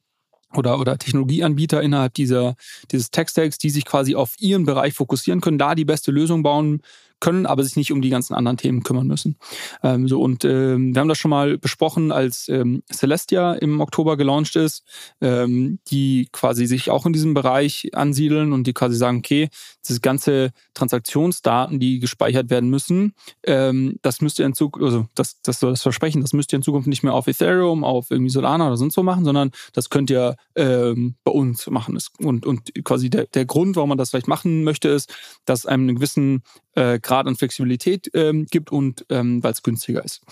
[0.55, 2.57] oder, oder Technologieanbieter innerhalb dieser,
[2.91, 6.83] dieses Tech-Stacks, die sich quasi auf ihren Bereich fokussieren können, da die beste Lösung bauen
[7.21, 9.37] können, aber sich nicht um die ganzen anderen Themen kümmern müssen.
[9.83, 14.17] Ähm, so und ähm, wir haben das schon mal besprochen, als ähm, Celestia im Oktober
[14.17, 14.85] gelauncht ist,
[15.21, 19.49] ähm, die quasi sich auch in diesem Bereich ansiedeln und die quasi sagen, okay,
[19.87, 25.41] diese ganze Transaktionsdaten, die gespeichert werden müssen, ähm, das müsst ihr in Zukunft, also das,
[25.43, 28.31] das soll das Versprechen, das müsst ihr in Zukunft nicht mehr auf Ethereum, auf irgendwie
[28.31, 31.99] Solana oder sonst so machen, sondern das könnt ihr ähm, bei uns machen.
[32.19, 35.13] Und, und quasi der, der Grund, warum man das vielleicht machen möchte, ist,
[35.45, 36.43] dass einem einen gewissen
[36.75, 40.23] äh, Grad an Flexibilität ähm, gibt und ähm, weil es günstiger ist.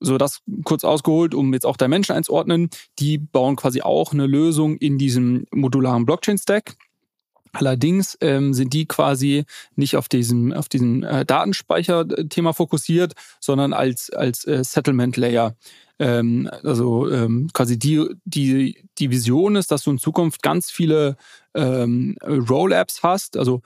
[0.00, 2.68] So, das kurz ausgeholt, um jetzt auch der Menschen einzuordnen.
[2.98, 6.76] Die bauen quasi auch eine Lösung in diesem modularen Blockchain-Stack.
[7.52, 9.44] Allerdings ähm, sind die quasi
[9.76, 15.54] nicht auf diesem, auf diesem äh, Datenspeicher-Thema fokussiert, sondern als, als äh, Settlement-Layer.
[16.00, 21.16] Ähm, also ähm, quasi die, die, die Vision ist, dass du in Zukunft ganz viele
[21.54, 23.62] ähm, Roll-Apps hast, also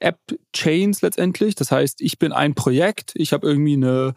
[0.00, 1.54] App-Chains letztendlich.
[1.54, 4.14] Das heißt, ich bin ein Projekt, ich habe irgendwie eine,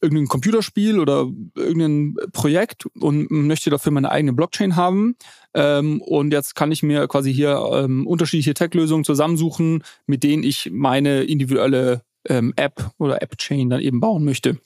[0.00, 5.16] irgendein Computerspiel oder irgendein Projekt und möchte dafür meine eigene Blockchain haben.
[5.54, 10.70] Ähm, und jetzt kann ich mir quasi hier ähm, unterschiedliche Tech-Lösungen zusammensuchen, mit denen ich
[10.72, 14.58] meine individuelle ähm, App oder App-Chain dann eben bauen möchte.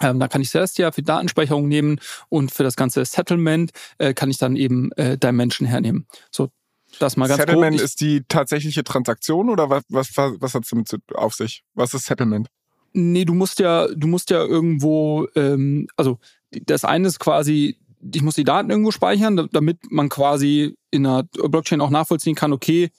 [0.00, 4.30] Ähm, da kann ich Celestia für Datenspeicherung nehmen und für das ganze Settlement äh, kann
[4.30, 6.06] ich dann eben äh, Dimension hernehmen.
[6.30, 6.50] So,
[6.98, 7.84] das mal ganz Settlement grob.
[7.84, 11.62] ist die tatsächliche Transaktion oder was, was, was hat es damit auf sich?
[11.74, 12.48] Was ist Settlement?
[12.92, 16.18] Nee, du musst ja, du musst ja irgendwo, ähm, also
[16.50, 17.78] das eine ist quasi,
[18.12, 22.52] ich muss die Daten irgendwo speichern, damit man quasi in einer Blockchain auch nachvollziehen kann,
[22.52, 22.90] okay,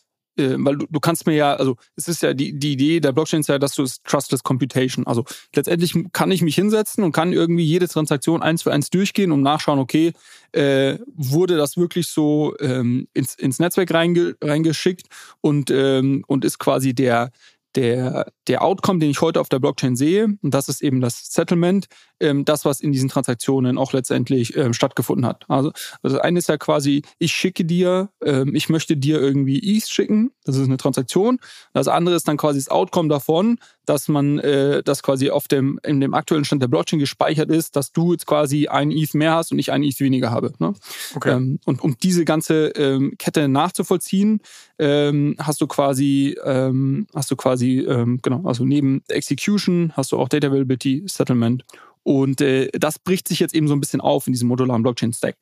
[0.41, 3.11] äh, weil du, du kannst mir ja, also es ist ja die, die Idee der
[3.13, 5.07] Blockchain ist ja, dass du es Trustless Computation.
[5.07, 5.23] Also
[5.55, 9.41] letztendlich kann ich mich hinsetzen und kann irgendwie jede Transaktion eins für eins durchgehen und
[9.41, 10.13] nachschauen, okay,
[10.51, 15.07] äh, wurde das wirklich so ähm, ins, ins Netzwerk reinge, reingeschickt
[15.39, 17.31] und, ähm, und ist quasi der,
[17.75, 21.31] der, der Outcome, den ich heute auf der Blockchain sehe, und das ist eben das
[21.31, 21.87] Settlement,
[22.21, 25.45] ähm, das, was in diesen Transaktionen auch letztendlich ähm, stattgefunden hat.
[25.47, 29.77] Also, also das eine ist ja quasi, ich schicke dir, ähm, ich möchte dir irgendwie
[29.77, 31.39] ETH schicken, das ist eine Transaktion.
[31.73, 35.79] Das andere ist dann quasi das Outcome davon, dass man äh, das quasi auf dem,
[35.83, 39.33] in dem aktuellen Stand der Blockchain gespeichert ist, dass du jetzt quasi ein ETH mehr
[39.33, 40.53] hast und ich ein ETH weniger habe.
[40.59, 40.73] Ne?
[41.15, 41.31] Okay.
[41.31, 44.41] Ähm, und um diese ganze ähm, Kette nachzuvollziehen,
[44.79, 50.17] ähm, hast du quasi, ähm, hast du quasi, ähm, genau, also neben Execution hast du
[50.17, 51.63] auch Data Availability, Settlement
[52.03, 55.37] und äh, das bricht sich jetzt eben so ein bisschen auf in diesem modularen Blockchain-Stack.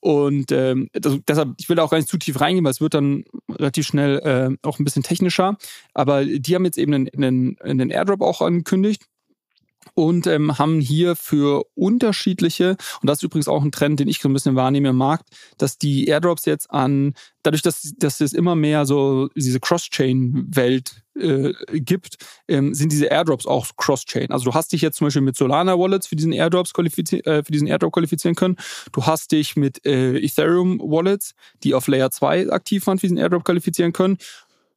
[0.00, 2.80] Und ähm, das, deshalb, ich will da auch gar nicht zu tief reingehen, weil es
[2.80, 5.56] wird dann relativ schnell äh, auch ein bisschen technischer.
[5.92, 9.04] Aber die haben jetzt eben einen, einen, einen Airdrop auch angekündigt
[9.94, 14.20] und ähm, haben hier für unterschiedliche, und das ist übrigens auch ein Trend, den ich
[14.20, 18.32] so ein bisschen wahrnehme im Markt, dass die Airdrops jetzt an, dadurch, dass, dass es
[18.32, 22.16] immer mehr so diese Cross-Chain-Welt äh, gibt,
[22.48, 24.30] ähm, sind diese Airdrops auch Cross-Chain.
[24.30, 27.52] Also du hast dich jetzt zum Beispiel mit Solana-Wallets für diesen Airdrops qualifizieren, äh, für
[27.52, 28.56] diesen Airdrop qualifizieren können.
[28.92, 33.44] Du hast dich mit äh, Ethereum-Wallets, die auf Layer 2 aktiv waren, für diesen Airdrop
[33.44, 34.18] qualifizieren können.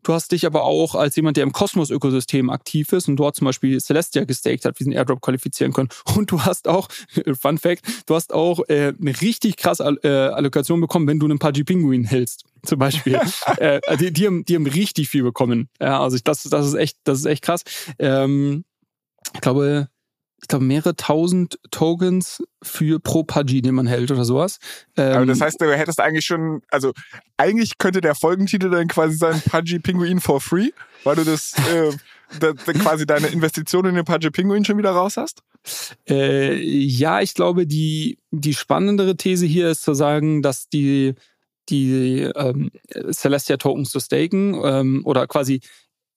[0.08, 3.43] Du hast dich aber auch als jemand, der im Kosmos-Ökosystem aktiv ist und dort zum
[3.43, 5.89] Beispiel Celestia gestaked hat, für diesen Airdrop qualifizieren können.
[6.15, 6.88] Und du hast auch,
[7.38, 11.39] Fun Fact, du hast auch äh, eine richtig krasse äh, Allokation bekommen, wenn du einen
[11.39, 13.20] Pudgy Pinguin hältst, zum Beispiel.
[13.58, 15.67] äh, also die, die, haben, die haben richtig viel bekommen.
[15.82, 17.63] Ja, also ich, das, das ist echt, das ist echt krass.
[18.00, 18.63] Ähm,
[19.34, 19.89] ich glaube,
[20.41, 24.60] ich glaube, mehrere tausend Tokens für pro Pudgy, den man hält oder sowas.
[24.95, 26.93] Ähm, Aber das heißt, du hättest eigentlich schon, also
[27.38, 30.69] eigentlich könnte der Folgentitel dann quasi sein Pudgy Pinguin for free,
[31.04, 31.91] weil du das, äh,
[32.39, 35.41] da, da quasi deine Investition in den Pudgy Pinguin schon wieder raus hast?
[36.08, 41.15] Äh, ja, ich glaube, die, die spannendere These hier ist zu sagen, dass die
[41.69, 42.71] die ähm,
[43.12, 45.60] Celestia Tokens zu staken ähm, oder quasi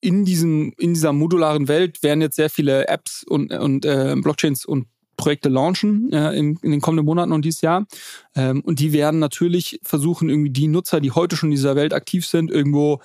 [0.00, 4.64] in diesem, in dieser modularen Welt werden jetzt sehr viele Apps und, und äh, Blockchains
[4.64, 4.86] und
[5.16, 7.86] Projekte launchen äh, in, in, den kommenden Monaten und dieses Jahr.
[8.34, 11.92] Ähm, und die werden natürlich versuchen, irgendwie die Nutzer, die heute schon in dieser Welt
[11.92, 13.00] aktiv sind, irgendwo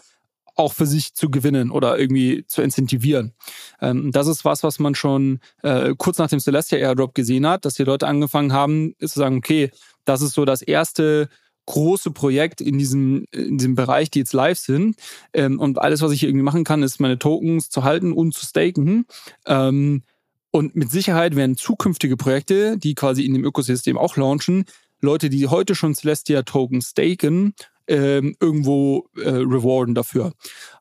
[0.56, 3.34] auch für sich zu gewinnen oder irgendwie zu incentivieren.
[3.82, 7.66] Ähm, das ist was, was man schon äh, kurz nach dem Celestia Airdrop gesehen hat,
[7.66, 9.72] dass die Leute angefangen haben, zu sagen, okay,
[10.06, 11.28] das ist so das erste
[11.66, 14.98] große Projekt in diesem, in diesem Bereich, die jetzt live sind.
[15.34, 18.34] Ähm, und alles, was ich hier irgendwie machen kann, ist meine Tokens zu halten und
[18.34, 19.06] zu staken.
[19.46, 20.04] Ähm,
[20.52, 24.66] und mit Sicherheit werden zukünftige Projekte, die quasi in dem Ökosystem auch launchen,
[25.02, 27.54] Leute, die heute schon Celestia Token staken,
[27.88, 30.34] ähm, irgendwo äh, rewarden dafür.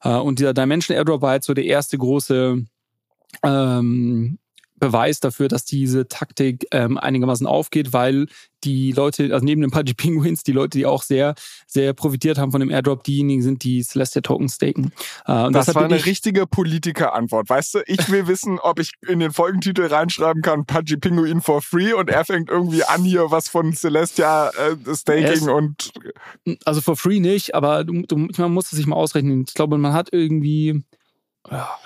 [0.02, 2.64] Äh, und dieser Dimension Airdrop war jetzt so der erste große
[3.42, 4.38] ähm,
[4.76, 8.26] Beweis dafür, dass diese Taktik ähm, einigermaßen aufgeht, weil
[8.64, 11.34] die Leute, also neben den Pudgy Penguins, die Leute, die auch sehr,
[11.66, 14.92] sehr profitiert haben von dem Airdrop, diejenigen sind, die Celestia Token staken.
[15.26, 17.48] Äh, das, das war eine richtige Politiker-Antwort.
[17.48, 21.62] Weißt du, ich will wissen, ob ich in den Folgentitel reinschreiben kann, Pudgy Penguin for
[21.62, 25.48] free und er fängt irgendwie an, hier was von Celestia äh, Staking yes.
[25.48, 25.90] und.
[26.64, 29.44] Also for free nicht, aber du, du, man muss es sich mal ausrechnen.
[29.46, 30.82] Ich glaube, man hat irgendwie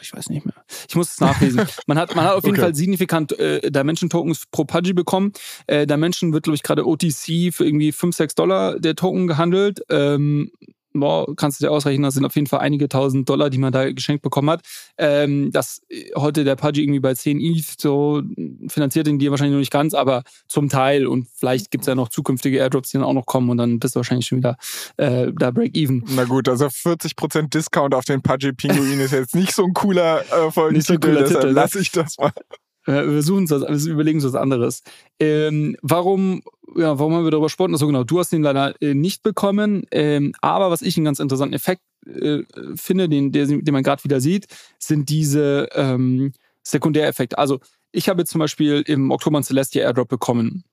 [0.01, 0.55] ich weiß nicht mehr.
[0.89, 1.67] Ich muss es nachlesen.
[1.87, 2.63] Man hat, man hat auf jeden okay.
[2.63, 5.33] Fall signifikant äh, Dimension-Tokens pro Pudgy bekommen.
[5.67, 9.81] Äh, Dimension wird, glaube ich, gerade OTC für irgendwie 5, 6 Dollar der Token gehandelt.
[9.91, 10.53] Ähm,
[11.01, 13.73] boah, kannst du dir ausrechnen, das sind auf jeden Fall einige tausend Dollar, die man
[13.73, 14.63] da geschenkt bekommen hat.
[14.97, 15.83] Ähm, dass
[16.17, 18.23] heute der Pudgy irgendwie bei 10 ETH so
[18.69, 21.95] finanziert den dir wahrscheinlich noch nicht ganz, aber zum Teil und vielleicht gibt es ja
[21.95, 24.57] noch zukünftige Airdrops, die dann auch noch kommen und dann bist du wahrscheinlich schon wieder
[24.97, 26.05] äh, da Break-Even.
[26.15, 30.21] Na gut, also 40% Discount auf den Pudgy Pinguin ist jetzt nicht so ein cooler
[30.33, 31.51] äh, Folgentitel, so deshalb ne?
[31.51, 32.33] lasse ich das mal.
[32.89, 34.83] Wir suchen uns was, wir überlegen uns was anderes.
[35.21, 36.43] Ähm, warum,
[36.75, 37.75] ja, warum haben wir darüber gesprochen?
[37.75, 39.85] Also genau, du hast den leider äh, nicht bekommen.
[39.91, 42.45] Ähm, aber was ich einen ganz interessanten Effekt äh,
[42.77, 44.47] finde, den, der, den man gerade wieder sieht,
[44.79, 47.37] sind diese ähm, Sekundäreffekte.
[47.37, 47.61] Also
[47.93, 50.65] ich habe jetzt zum Beispiel im Oktober einen Celestia Airdrop bekommen.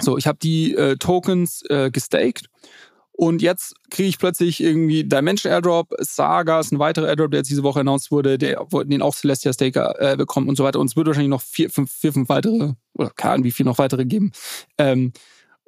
[0.00, 2.48] So, ich habe die äh, Tokens äh, gestaked
[3.12, 7.50] und jetzt kriege ich plötzlich irgendwie Dimension Airdrop, Saga ist ein weiterer Airdrop, der jetzt
[7.50, 10.80] diese Woche announced wurde, der den auch Celestia Staker äh, bekommt und so weiter.
[10.80, 13.66] Und es wird wahrscheinlich noch vier, fünf, vier, fünf weitere, oder keine Ahnung, wie viel
[13.66, 14.32] noch weitere geben.
[14.78, 15.12] Ähm,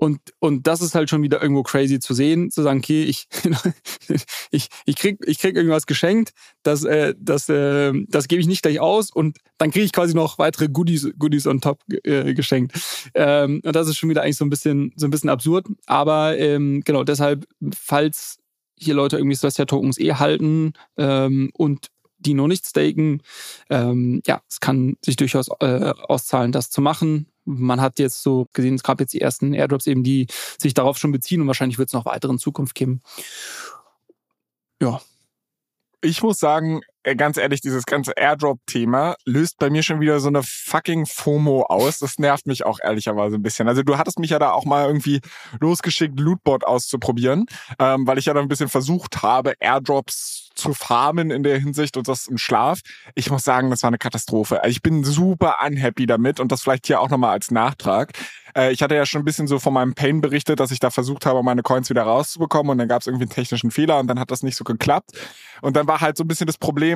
[0.04, 3.26] und, und das ist halt schon wieder irgendwo crazy zu sehen, zu sagen, okay, ich,
[4.50, 8.60] ich, ich, krieg, ich krieg irgendwas geschenkt, das, äh, das, äh, das gebe ich nicht
[8.60, 12.78] gleich aus und dann kriege ich quasi noch weitere Goodies, Goodies on top äh, geschenkt.
[13.14, 15.68] Ähm, und das ist schon wieder eigentlich so ein bisschen, so ein bisschen absurd.
[15.86, 18.36] Aber ähm, genau, deshalb, falls
[18.76, 21.86] hier Leute irgendwie Celestia-Tokens eh halten ähm, und
[22.18, 23.22] die noch nicht staken,
[23.70, 28.46] ähm, ja, es kann sich durchaus äh, auszahlen, das zu machen man hat jetzt so
[28.52, 30.26] gesehen, es gab jetzt die ersten Airdrops eben, die
[30.58, 33.02] sich darauf schon beziehen und wahrscheinlich wird es noch weitere in Zukunft geben.
[34.80, 35.00] Ja.
[36.00, 36.82] Ich muss sagen,
[37.14, 41.98] ganz ehrlich, dieses ganze Airdrop-Thema löst bei mir schon wieder so eine fucking FOMO aus.
[41.98, 43.68] Das nervt mich auch ehrlicherweise ein bisschen.
[43.68, 45.20] Also du hattest mich ja da auch mal irgendwie
[45.60, 47.46] losgeschickt, Lootbot auszuprobieren,
[47.78, 51.96] ähm, weil ich ja da ein bisschen versucht habe, Airdrops zu farmen in der Hinsicht
[51.96, 52.80] und das im Schlaf.
[53.14, 54.62] Ich muss sagen, das war eine Katastrophe.
[54.66, 58.12] Ich bin super unhappy damit und das vielleicht hier auch nochmal als Nachtrag.
[58.56, 60.90] Äh, ich hatte ja schon ein bisschen so von meinem Pain berichtet, dass ich da
[60.90, 64.06] versucht habe, meine Coins wieder rauszubekommen und dann gab es irgendwie einen technischen Fehler und
[64.06, 65.10] dann hat das nicht so geklappt.
[65.60, 66.93] Und dann war halt so ein bisschen das Problem,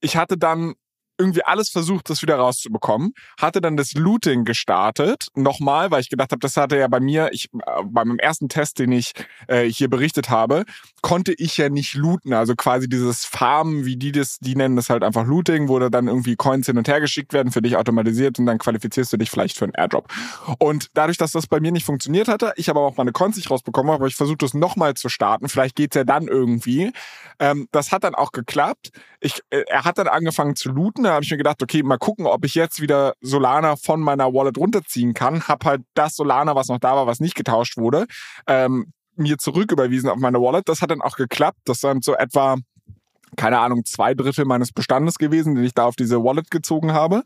[0.00, 0.74] ich hatte dann
[1.18, 3.12] irgendwie alles versucht, das wieder rauszubekommen.
[3.38, 7.30] Hatte dann das Looting gestartet, nochmal, weil ich gedacht habe, das hatte ja bei mir,
[7.32, 9.12] ich äh, bei meinem ersten Test, den ich
[9.46, 10.64] äh, hier berichtet habe,
[11.00, 12.32] konnte ich ja nicht looten.
[12.32, 15.90] Also quasi dieses Farmen, wie die das, die nennen das halt einfach Looting, wo da
[15.90, 19.16] dann irgendwie Coins hin und her geschickt werden, für dich automatisiert und dann qualifizierst du
[19.16, 20.12] dich vielleicht für einen Airdrop.
[20.58, 23.50] Und dadurch, dass das bei mir nicht funktioniert hatte, ich aber auch meine Coins nicht
[23.50, 25.48] rausbekommen habe, habe ich versucht, das nochmal zu starten.
[25.48, 26.92] Vielleicht geht's ja dann irgendwie.
[27.38, 28.90] Ähm, das hat dann auch geklappt.
[29.24, 31.98] Ich, äh, er hat dann angefangen zu looten da habe ich mir gedacht, okay, mal
[31.98, 35.46] gucken, ob ich jetzt wieder Solana von meiner Wallet runterziehen kann.
[35.46, 38.06] Hab halt das Solana, was noch da war, was nicht getauscht wurde,
[38.46, 40.68] ähm, mir zurücküberwiesen auf meine Wallet.
[40.68, 41.60] Das hat dann auch geklappt.
[41.64, 42.56] Das sind so etwa
[43.36, 47.22] keine Ahnung, zwei Drittel meines Bestandes gewesen, den ich da auf diese Wallet gezogen habe.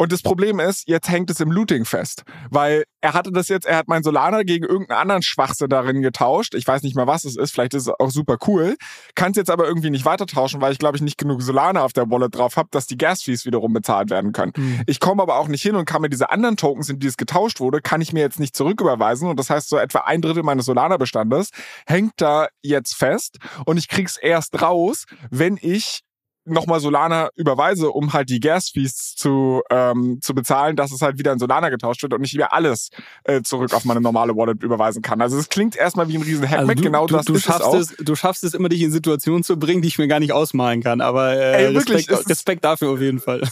[0.00, 2.22] Und das Problem ist, jetzt hängt es im Looting fest.
[2.48, 6.54] Weil er hatte das jetzt, er hat mein Solana gegen irgendeinen anderen Schwachsinn darin getauscht.
[6.54, 7.50] Ich weiß nicht mal, was es ist.
[7.50, 8.78] Vielleicht ist es auch super cool.
[9.14, 11.84] Kann es jetzt aber irgendwie nicht weiter tauschen, weil ich glaube ich nicht genug Solana
[11.84, 14.54] auf der Wallet drauf habe, dass die Gas-Fees wiederum bezahlt werden können.
[14.56, 14.80] Mhm.
[14.86, 17.18] Ich komme aber auch nicht hin und kann mir diese anderen Tokens, in die es
[17.18, 19.28] getauscht wurde, kann ich mir jetzt nicht zurücküberweisen.
[19.28, 21.50] Und das heißt, so etwa ein Drittel meines Solana-Bestandes
[21.86, 23.36] hängt da jetzt fest.
[23.66, 26.04] Und ich krieg's erst raus, wenn ich
[26.44, 31.32] nochmal Solana überweise, um halt die Gas-Fees zu, ähm, zu bezahlen, dass es halt wieder
[31.32, 32.90] in Solana getauscht wird und nicht mehr alles
[33.24, 35.20] äh, zurück auf meine normale Wallet überweisen kann.
[35.20, 37.60] Also es klingt erstmal wie ein riesen Hackmack, also genau du, das du ist schaffst
[37.60, 37.74] es, auch.
[37.74, 40.32] Es, du schaffst es immer, dich in Situationen zu bringen, die ich mir gar nicht
[40.32, 43.42] ausmalen kann, aber äh, Ey, wirklich, Respekt, Respekt dafür auf jeden Fall.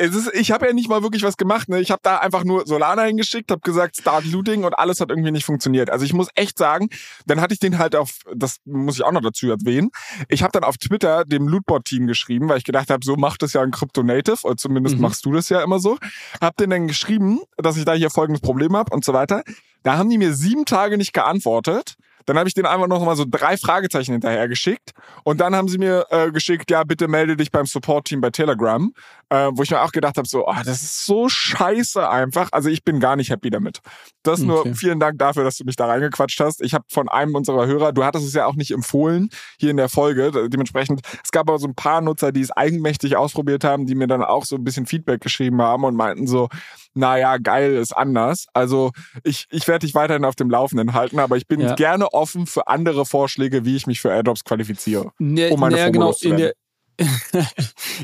[0.00, 1.68] Es ist, ich habe ja nicht mal wirklich was gemacht.
[1.68, 1.80] Ne?
[1.80, 5.32] Ich habe da einfach nur Solana hingeschickt, habe gesagt Start Looting und alles hat irgendwie
[5.32, 5.90] nicht funktioniert.
[5.90, 6.88] Also ich muss echt sagen,
[7.26, 9.90] dann hatte ich den halt auf, das muss ich auch noch dazu erwähnen,
[10.28, 13.52] ich habe dann auf Twitter dem Lootbot-Team geschrieben, weil ich gedacht habe, so macht das
[13.52, 15.02] ja ein Crypto Native, oder zumindest mhm.
[15.02, 15.98] machst du das ja immer so.
[16.40, 19.42] Hab denen dann geschrieben, dass ich da hier folgendes Problem habe und so weiter.
[19.82, 21.96] Da haben die mir sieben Tage nicht geantwortet.
[22.28, 24.92] Dann habe ich denen einfach noch mal so drei Fragezeichen hinterher geschickt
[25.24, 28.92] und dann haben sie mir äh, geschickt, ja, bitte melde dich beim Support-Team bei Telegram,
[29.30, 32.50] äh, wo ich mir auch gedacht habe, so, oh, das ist so scheiße einfach.
[32.52, 33.80] Also ich bin gar nicht happy damit.
[34.22, 34.74] Das nur okay.
[34.74, 36.60] vielen Dank dafür, dass du mich da reingequatscht hast.
[36.60, 39.78] Ich habe von einem unserer Hörer, du hattest es ja auch nicht empfohlen hier in
[39.78, 43.86] der Folge, dementsprechend, es gab aber so ein paar Nutzer, die es eigenmächtig ausprobiert haben,
[43.86, 46.50] die mir dann auch so ein bisschen Feedback geschrieben haben und meinten so,
[46.98, 48.46] naja, geil ist anders.
[48.52, 48.90] Also
[49.22, 51.74] ich, ich werde dich weiterhin auf dem Laufenden halten, aber ich bin ja.
[51.74, 55.12] gerne offen für andere Vorschläge, wie ich mich für Airdrops qualifiziere.
[55.18, 56.54] Ne, um meine ne, genau, in der,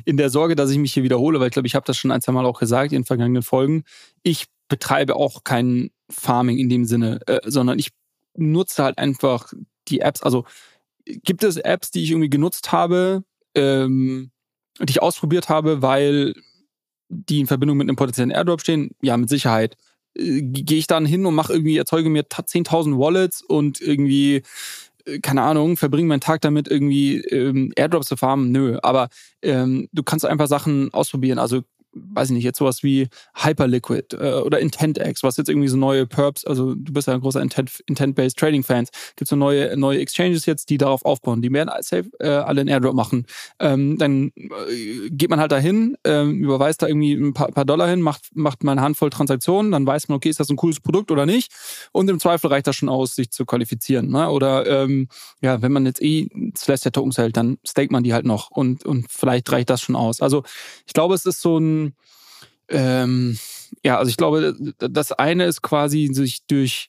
[0.04, 2.12] in der Sorge, dass ich mich hier wiederhole, weil ich glaube, ich habe das schon
[2.12, 3.82] ein, zwei Mal auch gesagt in vergangenen Folgen.
[4.22, 7.90] Ich betreibe auch kein Farming in dem Sinne, äh, sondern ich
[8.36, 9.52] nutze halt einfach
[9.88, 10.22] die Apps.
[10.22, 10.44] Also
[11.04, 13.24] gibt es Apps, die ich irgendwie genutzt habe,
[13.56, 14.30] ähm,
[14.80, 16.34] die ich ausprobiert habe, weil
[17.08, 18.90] die in Verbindung mit einem potenziellen Airdrop stehen?
[19.02, 19.76] Ja, mit Sicherheit.
[20.16, 24.42] Äh, Gehe ich dann hin und mache irgendwie, erzeuge mir 10.000 Wallets und irgendwie
[25.06, 28.50] äh, keine Ahnung, verbringe meinen Tag damit, irgendwie ähm, Airdrops zu farmen.
[28.52, 29.08] Nö, aber
[29.42, 31.38] ähm, du kannst einfach Sachen ausprobieren.
[31.38, 31.62] Also
[31.94, 36.06] weiß ich nicht, jetzt sowas wie Hyperliquid äh, oder IntentX, was jetzt irgendwie so neue
[36.06, 40.70] Perps, also du bist ja ein großer Intent-based Trading-Fans, gibt so neue, neue Exchanges jetzt,
[40.70, 41.42] die darauf aufbauen.
[41.42, 43.26] Die werden safe äh, alle einen Airdrop machen.
[43.60, 47.88] Ähm, dann äh, geht man halt dahin, äh, überweist da irgendwie ein paar, paar Dollar
[47.88, 50.80] hin, macht, macht mal eine Handvoll Transaktionen, dann weiß man, okay, ist das ein cooles
[50.80, 51.52] Produkt oder nicht?
[51.92, 54.10] Und im Zweifel reicht das schon aus, sich zu qualifizieren.
[54.10, 54.30] Ne?
[54.30, 55.08] Oder ähm,
[55.40, 58.84] ja, wenn man jetzt eh Celestia Tokens hält, dann stake man die halt noch und,
[58.84, 60.20] und vielleicht reicht das schon aus.
[60.20, 60.42] Also
[60.86, 61.83] ich glaube, es ist so ein
[62.68, 63.38] ähm,
[63.84, 66.88] ja, also ich glaube, das eine ist quasi sich durch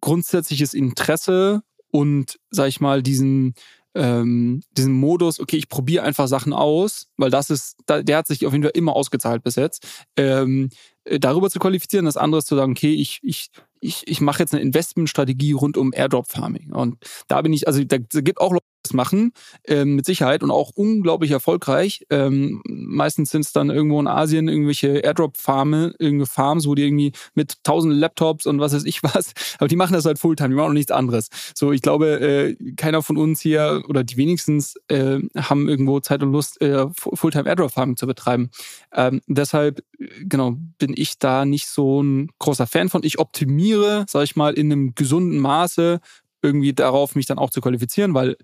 [0.00, 3.54] grundsätzliches Interesse und, sag ich mal, diesen,
[3.94, 8.46] ähm, diesen Modus, okay, ich probiere einfach Sachen aus, weil das ist, der hat sich
[8.46, 10.70] auf jeden Fall immer ausgezahlt bis jetzt, ähm,
[11.04, 12.04] darüber zu qualifizieren.
[12.04, 13.50] Das andere ist zu sagen, okay, ich, ich,
[13.80, 16.72] ich, ich mache jetzt eine Investmentstrategie rund um Airdrop Farming.
[16.72, 19.32] Und da bin ich, also da, da gibt auch Leute, machen,
[19.64, 22.06] ähm, mit Sicherheit und auch unglaublich erfolgreich.
[22.10, 27.12] Ähm, meistens sind es dann irgendwo in Asien irgendwelche Airdrop-Farme, irgendwelche Farms, wo die irgendwie
[27.34, 30.54] mit tausend Laptops und was weiß ich was, aber die machen das halt Fulltime, die
[30.54, 31.28] machen auch nichts anderes.
[31.54, 36.22] So, ich glaube, äh, keiner von uns hier oder die wenigstens äh, haben irgendwo Zeit
[36.22, 38.50] und Lust, äh, Fulltime Airdrop-Farming zu betreiben.
[38.92, 39.84] Ähm, deshalb,
[40.22, 43.02] genau, bin ich da nicht so ein großer Fan von.
[43.04, 46.00] Ich optimiere, sag ich mal, in einem gesunden Maße
[46.42, 48.36] irgendwie darauf, mich dann auch zu qualifizieren, weil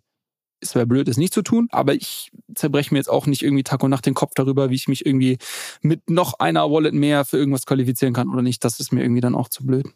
[0.61, 3.63] es wäre blöd, es nicht zu tun, aber ich zerbreche mir jetzt auch nicht irgendwie
[3.63, 5.39] Tag und Nacht den Kopf darüber, wie ich mich irgendwie
[5.83, 8.65] mit noch einer Wallet mehr für irgendwas qualifizieren kann oder nicht.
[8.65, 9.87] Das ist mir irgendwie dann auch zu blöd.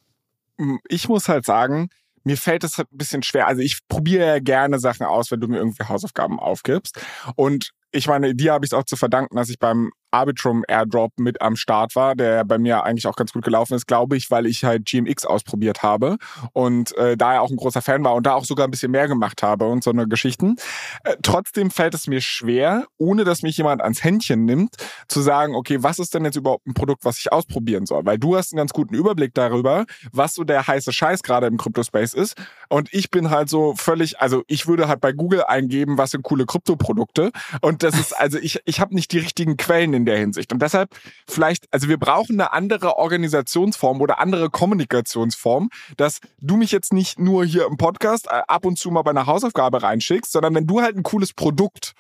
[0.89, 1.89] Ich muss halt sagen,
[2.25, 3.47] mir fällt es ein bisschen schwer.
[3.47, 7.01] Also ich probiere ja gerne Sachen aus, wenn du mir irgendwie Hausaufgaben aufgibst.
[7.35, 11.13] Und ich meine, dir habe ich es auch zu verdanken, dass ich beim Arbitrum Airdrop
[11.19, 14.31] mit am Start war, der bei mir eigentlich auch ganz gut gelaufen ist, glaube ich,
[14.31, 16.17] weil ich halt GMX ausprobiert habe
[16.53, 18.91] und äh, da ja auch ein großer Fan war und da auch sogar ein bisschen
[18.91, 20.57] mehr gemacht habe und so eine Geschichten.
[21.05, 24.77] Äh, trotzdem fällt es mir schwer, ohne dass mich jemand ans Händchen nimmt,
[25.09, 28.05] zu sagen, okay, was ist denn jetzt überhaupt ein Produkt, was ich ausprobieren soll?
[28.05, 31.57] Weil du hast einen ganz guten Überblick darüber, was so der heiße Scheiß gerade im
[31.57, 32.37] Crypto-Space ist
[32.69, 36.23] und ich bin halt so völlig, also ich würde halt bei Google eingeben, was sind
[36.23, 37.31] coole Kryptoprodukte
[37.61, 40.53] und das ist, also ich, ich habe nicht die richtigen Quellen in der Hinsicht.
[40.53, 40.91] Und deshalb
[41.29, 47.19] vielleicht, also wir brauchen eine andere Organisationsform oder andere Kommunikationsform, dass du mich jetzt nicht
[47.19, 50.67] nur hier im Podcast äh, ab und zu mal bei einer Hausaufgabe reinschickst, sondern wenn
[50.67, 51.93] du halt ein cooles Produkt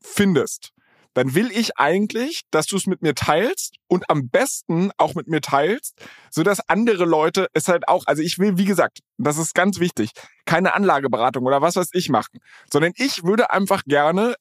[0.00, 0.72] findest,
[1.14, 5.26] dann will ich eigentlich, dass du es mit mir teilst und am besten auch mit
[5.26, 6.00] mir teilst,
[6.30, 9.80] so dass andere Leute es halt auch, also ich will, wie gesagt, das ist ganz
[9.80, 10.12] wichtig,
[10.44, 12.38] keine Anlageberatung oder was weiß ich machen,
[12.72, 14.36] sondern ich würde einfach gerne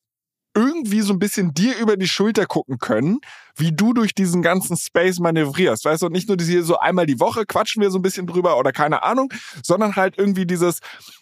[0.55, 3.19] irgendwie so ein bisschen dir über die Schulter gucken können,
[3.55, 5.85] wie du durch diesen ganzen Space manövrierst.
[5.85, 8.27] Weißt du, und nicht nur hier so einmal die Woche quatschen wir so ein bisschen
[8.27, 9.31] drüber oder keine Ahnung,
[9.63, 10.79] sondern halt irgendwie dieses,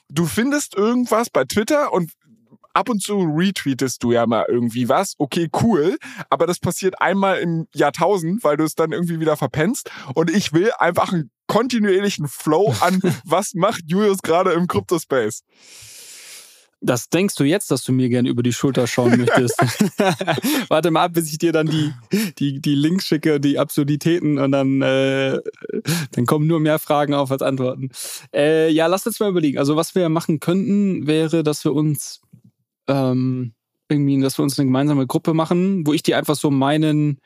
[0.10, 2.12] du findest irgendwas bei Twitter und
[2.76, 5.16] ab und zu retweetest du ja mal irgendwie was.
[5.18, 5.98] Okay, cool.
[6.30, 9.90] Aber das passiert einmal im Jahrtausend, weil du es dann irgendwie wieder verpennst.
[10.14, 15.44] Und ich will einfach einen kontinuierlichen Flow an, was macht Julius gerade im Crypto-Space.
[16.86, 19.58] Das denkst du jetzt, dass du mir gerne über die Schulter schauen möchtest.
[20.70, 21.92] Warte mal ab, bis ich dir dann die,
[22.38, 25.40] die, die Links schicke, die Absurditäten und dann, äh,
[26.12, 27.90] dann kommen nur mehr Fragen auf als Antworten.
[28.34, 29.58] Äh, ja, lass uns mal überlegen.
[29.58, 32.22] Also was wir machen könnten, wäre, dass wir uns
[32.88, 33.54] ähm,
[33.90, 37.20] irgendwie, dass wir uns eine gemeinsame Gruppe machen, wo ich dir einfach so meinen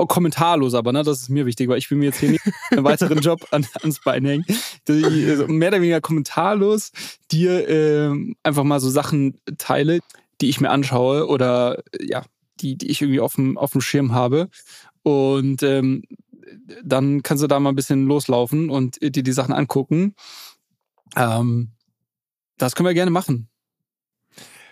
[0.00, 1.02] oh, kommentarlos aber, ne?
[1.02, 3.66] Das ist mir wichtig, weil ich will mir jetzt hier nicht einen weiteren Job an,
[3.82, 4.44] ans Bein hängen.
[4.88, 6.92] Also mehr oder weniger kommentarlos
[7.30, 10.00] dir äh, einfach mal so Sachen teile,
[10.40, 12.24] die ich mir anschaue oder ja,
[12.60, 14.48] die, die ich irgendwie auf dem, auf dem Schirm habe.
[15.02, 16.02] Und ähm,
[16.82, 20.14] dann kannst du da mal ein bisschen loslaufen und dir die Sachen angucken.
[21.16, 21.72] Ähm,
[22.58, 23.49] das können wir gerne machen.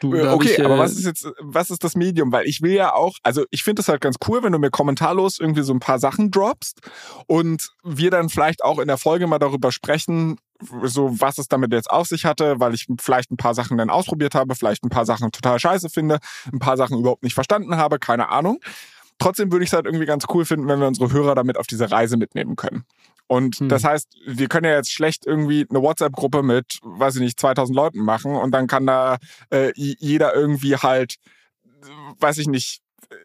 [0.01, 2.33] Du, äh, okay, ich, äh, aber was ist jetzt, was ist das Medium?
[2.33, 4.71] Weil ich will ja auch, also ich finde es halt ganz cool, wenn du mir
[4.71, 6.81] kommentarlos irgendwie so ein paar Sachen droppst
[7.27, 10.39] und wir dann vielleicht auch in der Folge mal darüber sprechen,
[10.83, 13.91] so was es damit jetzt auf sich hatte, weil ich vielleicht ein paar Sachen dann
[13.91, 16.19] ausprobiert habe, vielleicht ein paar Sachen total scheiße finde,
[16.53, 18.61] ein paar Sachen überhaupt nicht verstanden habe, keine Ahnung.
[19.19, 21.67] Trotzdem würde ich es halt irgendwie ganz cool finden, wenn wir unsere Hörer damit auf
[21.67, 22.85] diese Reise mitnehmen können.
[23.29, 23.69] Und hm.
[23.69, 27.77] das heißt, wir können ja jetzt schlecht irgendwie eine WhatsApp-Gruppe mit, weiß ich nicht, 2000
[27.77, 29.19] Leuten machen und dann kann da
[29.51, 31.17] äh, jeder irgendwie halt,
[32.21, 33.17] weiß ich nicht, äh,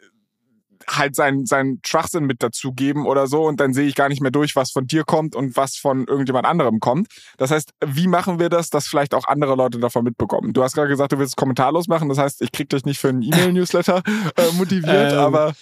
[0.86, 4.30] halt seinen, seinen Schwachsinn mit dazugeben oder so und dann sehe ich gar nicht mehr
[4.30, 7.08] durch, was von dir kommt und was von irgendjemand anderem kommt.
[7.38, 10.52] Das heißt, wie machen wir das, dass vielleicht auch andere Leute davon mitbekommen?
[10.52, 13.00] Du hast gerade gesagt, du willst es kommentarlos machen, das heißt, ich krieg dich nicht
[13.00, 14.02] für einen E-Mail-Newsletter
[14.36, 15.54] äh, motiviert, ähm, aber...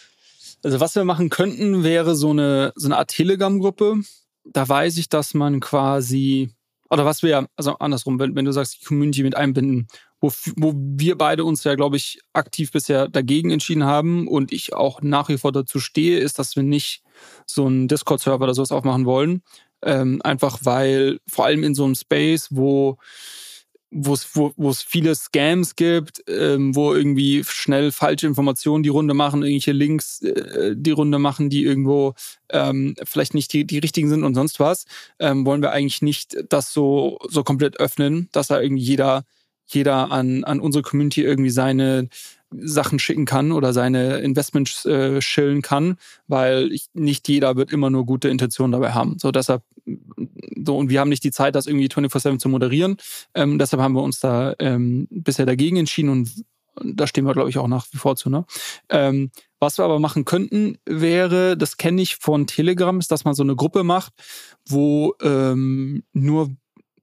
[0.65, 4.03] Also was wir machen könnten, wäre so eine, so eine Art Telegram-Gruppe,
[4.45, 6.51] da weiß ich, dass man quasi,
[6.91, 9.89] oder was wir, also andersrum, wenn, wenn du sagst, die Community mit einbinden,
[10.21, 14.73] wo, wo wir beide uns ja, glaube ich, aktiv bisher dagegen entschieden haben und ich
[14.73, 17.03] auch nach wie vor dazu stehe, ist, dass wir nicht
[17.47, 19.43] so einen Discord-Server oder sowas aufmachen wollen.
[19.85, 22.99] Ähm, einfach weil, vor allem in so einem Space, wo
[23.93, 28.89] wo es wo, wo es viele Scams gibt, ähm, wo irgendwie schnell falsche Informationen die
[28.89, 32.15] Runde machen, irgendwelche Links äh, die Runde machen, die irgendwo
[32.51, 34.87] ähm, vielleicht nicht die, die richtigen sind und sonst was,
[35.19, 39.25] ähm, wollen wir eigentlich nicht das so so komplett öffnen, dass da irgendwie jeder
[39.67, 42.09] jeder an an unsere Community irgendwie seine
[42.59, 45.97] Sachen schicken kann oder seine Investments äh, schillen kann,
[46.27, 49.19] weil ich, nicht jeder wird immer nur gute Intentionen dabei haben.
[49.19, 49.63] So deshalb,
[50.65, 52.97] so und wir haben nicht die Zeit, das irgendwie 24/7 zu moderieren.
[53.35, 56.45] Ähm, deshalb haben wir uns da ähm, bisher dagegen entschieden und
[56.83, 58.31] da stehen wir, glaube ich, auch nach wie vor zu.
[58.31, 58.45] Ne?
[58.89, 59.31] Ähm,
[59.61, 63.43] was wir aber machen könnten, wäre, das kenne ich von Telegram, ist, dass man so
[63.43, 64.13] eine Gruppe macht,
[64.67, 66.51] wo ähm, nur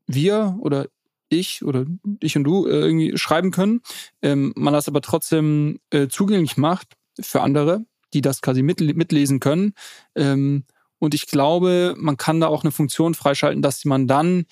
[0.07, 0.87] wir oder
[1.29, 1.85] ich oder
[2.19, 3.81] ich und du äh, irgendwie schreiben können.
[4.21, 9.39] Ähm, man das aber trotzdem äh, zugänglich macht für andere, die das quasi mit, mitlesen
[9.39, 9.73] können.
[10.15, 10.65] Ähm,
[10.99, 14.45] und ich glaube, man kann da auch eine Funktion freischalten, dass man dann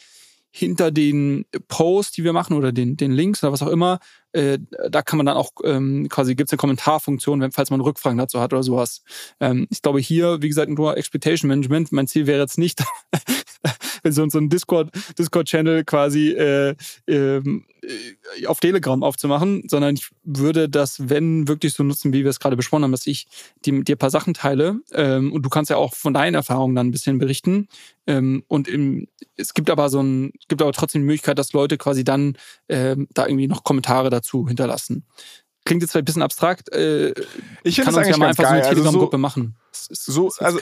[0.50, 4.00] hinter den Posts, die wir machen oder den, den Links oder was auch immer,
[4.34, 4.60] äh,
[4.90, 8.18] da kann man dann auch ähm, quasi, gibt es eine Kommentarfunktion, wenn, falls man Rückfragen
[8.18, 9.04] dazu hat oder sowas.
[9.40, 11.92] Ähm, ich glaube hier, wie gesagt, nur Expectation Management.
[11.92, 12.84] Mein Ziel wäre jetzt nicht,
[14.04, 16.76] so, so ein Discord, Discord-Channel quasi äh,
[17.08, 22.30] ähm, äh, auf Telegram aufzumachen, sondern ich würde das, wenn, wirklich so nutzen, wie wir
[22.30, 23.28] es gerade besprochen haben, dass ich
[23.66, 26.88] dir ein paar Sachen teile ähm, und du kannst ja auch von deinen Erfahrungen dann
[26.88, 27.68] ein bisschen berichten.
[28.08, 31.78] Ähm, und im, es gibt aber so ein, gibt aber trotzdem die Möglichkeit, dass Leute
[31.78, 32.38] quasi dann
[32.70, 35.06] ähm, da irgendwie noch Kommentare dazu hinterlassen.
[35.66, 36.72] Klingt jetzt vielleicht ein bisschen abstrakt.
[36.74, 37.14] Äh,
[37.64, 38.64] ich finde es eigentlich ja mal einfach geil.
[38.64, 39.56] so eine Telegram-Gruppe also so, machen.
[39.72, 40.60] Ist, so, also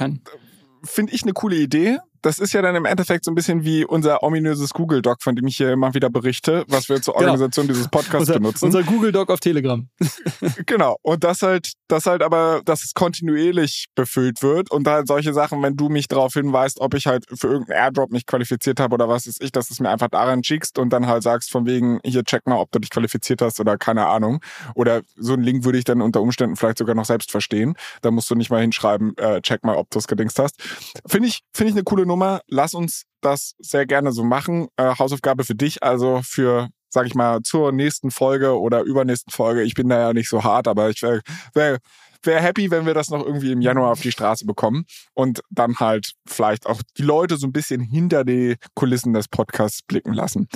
[0.83, 3.85] finde ich eine coole Idee das ist ja dann im Endeffekt so ein bisschen wie
[3.85, 7.25] unser ominöses Google Doc, von dem ich hier immer wieder berichte, was wir zur genau.
[7.27, 7.75] Organisation genau.
[7.75, 8.65] dieses Podcasts unser, benutzen.
[8.65, 9.87] Unser Google Doc auf Telegram.
[10.65, 10.97] genau.
[11.03, 15.33] Und das halt, das halt aber, dass es kontinuierlich befüllt wird und da halt solche
[15.33, 18.95] Sachen, wenn du mich darauf hinweist, ob ich halt für irgendeinen Airdrop mich qualifiziert habe
[18.95, 21.51] oder was ist ich, dass du es mir einfach daran schickst und dann halt sagst
[21.51, 24.41] von wegen, hier check mal, ob du dich qualifiziert hast oder keine Ahnung.
[24.73, 27.75] Oder so einen Link würde ich dann unter Umständen vielleicht sogar noch selbst verstehen.
[28.01, 30.55] Da musst du nicht mal hinschreiben, äh, check mal, ob du es gedingst hast.
[31.05, 32.14] Finde ich, finde ich eine coole Nummer.
[32.47, 34.67] Lass uns das sehr gerne so machen.
[34.77, 39.63] Äh, Hausaufgabe für dich, also für, sag ich mal, zur nächsten Folge oder übernächsten Folge.
[39.63, 41.21] Ich bin da ja nicht so hart, aber ich wäre
[41.53, 41.79] wär,
[42.23, 45.75] wär happy, wenn wir das noch irgendwie im Januar auf die Straße bekommen und dann
[45.77, 50.47] halt vielleicht auch die Leute so ein bisschen hinter die Kulissen des Podcasts blicken lassen.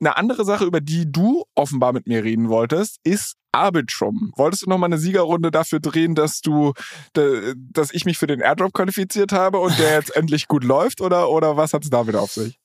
[0.00, 4.32] Eine andere Sache, über die du offenbar mit mir reden wolltest, ist Arbitrum.
[4.36, 6.72] Wolltest du noch mal eine Siegerrunde dafür drehen, dass du,
[7.12, 11.30] dass ich mich für den Airdrop qualifiziert habe und der jetzt endlich gut läuft oder,
[11.30, 12.58] oder was hat es damit auf sich?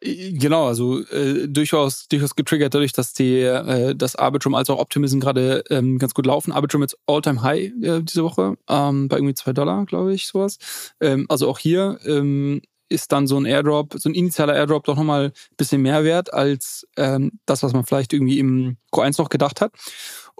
[0.00, 5.20] Genau, also äh, durchaus, durchaus getriggert dadurch, dass die äh, das Arbitrum als auch Optimism
[5.20, 6.52] gerade ähm, ganz gut laufen.
[6.52, 10.58] Arbitrum jetzt All-Time High äh, diese Woche ähm, bei irgendwie zwei Dollar, glaube ich, sowas.
[11.00, 14.96] Ähm, also auch hier ähm, ist dann so ein Airdrop, so ein initialer Airdrop doch
[14.96, 19.28] nochmal ein bisschen mehr wert als ähm, das, was man vielleicht irgendwie im Q1 noch
[19.28, 19.72] gedacht hat.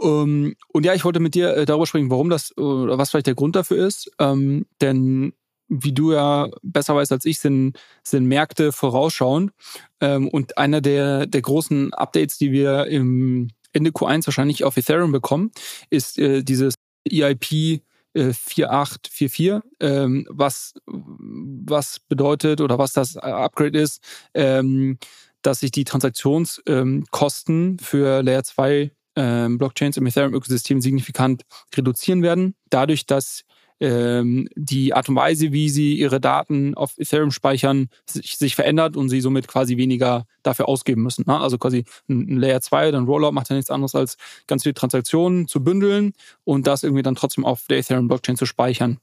[0.01, 3.27] Ähm, und ja, ich wollte mit dir äh, darüber sprechen, warum das oder was vielleicht
[3.27, 4.11] der Grund dafür ist.
[4.19, 5.33] Ähm, denn
[5.69, 9.53] wie du ja besser weißt als ich, sind, sind Märkte vorausschauend.
[10.01, 15.13] Ähm, und einer der, der großen Updates, die wir im Ende Q1 wahrscheinlich auf Ethereum
[15.13, 15.51] bekommen,
[15.91, 16.75] ist äh, dieses
[17.11, 17.83] EIP
[18.15, 24.03] 4844, ähm, was, was bedeutet oder was das Upgrade ist,
[24.35, 24.99] ähm,
[25.43, 31.43] dass sich die Transaktionskosten ähm, für Layer 2 ähm, Blockchains im Ethereum-Ökosystem signifikant
[31.77, 33.45] reduzieren werden, dadurch, dass
[33.85, 38.97] ähm, die Art und Weise, wie sie ihre Daten auf Ethereum speichern, sich, sich verändert
[38.97, 41.25] und sie somit quasi weniger dafür ausgeben müssen.
[41.27, 41.39] Ne?
[41.39, 44.17] Also quasi ein Layer 2 oder ein Rollout macht ja nichts anderes als
[44.47, 46.13] ganz viele Transaktionen zu bündeln
[46.45, 48.99] und das irgendwie dann trotzdem auf der Ethereum-Blockchain zu speichern.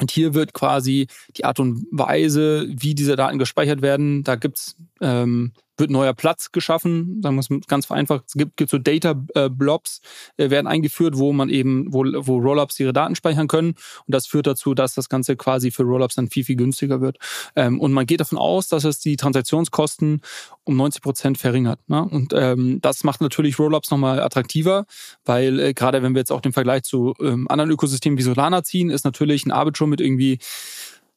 [0.00, 1.06] Und hier wird quasi
[1.36, 6.52] die Art und Weise, wie diese Daten gespeichert werden, da gibt's ähm, wird neuer Platz
[6.52, 8.24] geschaffen, sagen wir es ganz vereinfacht.
[8.28, 10.00] Es gibt, gibt so Data äh, Blobs,
[10.36, 13.70] äh, werden eingeführt, wo man eben, wo, wo Rollups ihre Daten speichern können.
[13.70, 17.18] Und das führt dazu, dass das Ganze quasi für Rollups dann viel, viel günstiger wird.
[17.56, 20.20] Ähm, und man geht davon aus, dass es die Transaktionskosten
[20.62, 21.80] um 90 Prozent verringert.
[21.88, 22.04] Ne?
[22.04, 24.86] Und ähm, das macht natürlich Rollups nochmal attraktiver,
[25.24, 28.62] weil äh, gerade wenn wir jetzt auch den Vergleich zu ähm, anderen Ökosystemen wie Solana
[28.62, 30.38] ziehen, ist natürlich ein Arbitrum mit irgendwie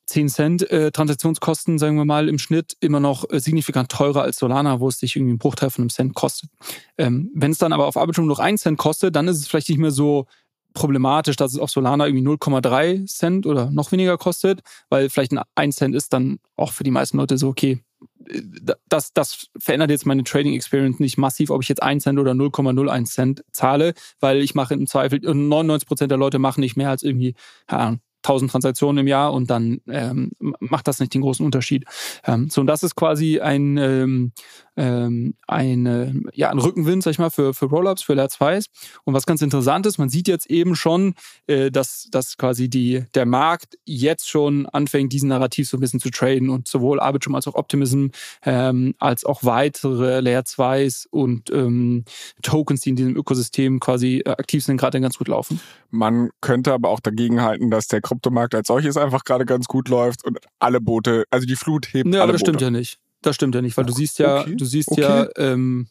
[0.07, 4.37] 10 Cent äh, Transaktionskosten, sagen wir mal, im Schnitt immer noch äh, signifikant teurer als
[4.37, 6.49] Solana, wo es sich irgendwie einen Bruchteil von einem Cent kostet.
[6.97, 9.69] Ähm, Wenn es dann aber auf Arbitrum noch 1 Cent kostet, dann ist es vielleicht
[9.69, 10.25] nicht mehr so
[10.73, 15.41] problematisch, dass es auf Solana irgendwie 0,3 Cent oder noch weniger kostet, weil vielleicht ein
[15.55, 17.83] 1 Cent ist dann auch für die meisten Leute so, okay,
[18.29, 18.41] äh,
[18.87, 22.31] das, das verändert jetzt meine Trading Experience nicht massiv, ob ich jetzt 1 Cent oder
[22.31, 26.89] 0,01 Cent zahle, weil ich mache im Zweifel, 99 Prozent der Leute machen nicht mehr
[26.89, 27.35] als irgendwie,
[27.69, 27.97] ja,
[28.27, 31.85] 1000 Transaktionen im Jahr und dann ähm, macht das nicht den großen Unterschied.
[32.25, 34.31] Ähm, so, und das ist quasi ein, ähm,
[34.77, 38.67] ähm, eine, ja, ein Rückenwind, sag ich mal, für, für Rollups, für Layer 2s.
[39.03, 41.15] Und was ganz interessant ist, man sieht jetzt eben schon,
[41.47, 45.99] äh, dass, dass quasi die, der Markt jetzt schon anfängt, diesen Narrativ so ein bisschen
[45.99, 48.07] zu traden und sowohl Arbitrum als auch Optimism,
[48.45, 52.05] ähm, als auch weitere Layer 2s und ähm,
[52.43, 55.59] Tokens, die in diesem Ökosystem quasi äh, aktiv sind, gerade ganz gut laufen.
[55.89, 59.89] Man könnte aber auch dagegen halten, dass der Kryptomarkt als solches einfach gerade ganz gut
[59.89, 62.51] läuft und alle Boote, also die Flut hebt ja, alle das Boote.
[62.51, 62.99] stimmt ja nicht.
[63.21, 65.01] Das stimmt ja nicht, weil du siehst ja, Okay, du siehst okay.
[65.01, 65.87] ja, ähm,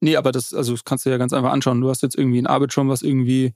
[0.00, 1.80] nee, aber das, also das kannst du ja ganz einfach anschauen.
[1.80, 3.54] Du hast jetzt irgendwie ein Arbitrum, was irgendwie,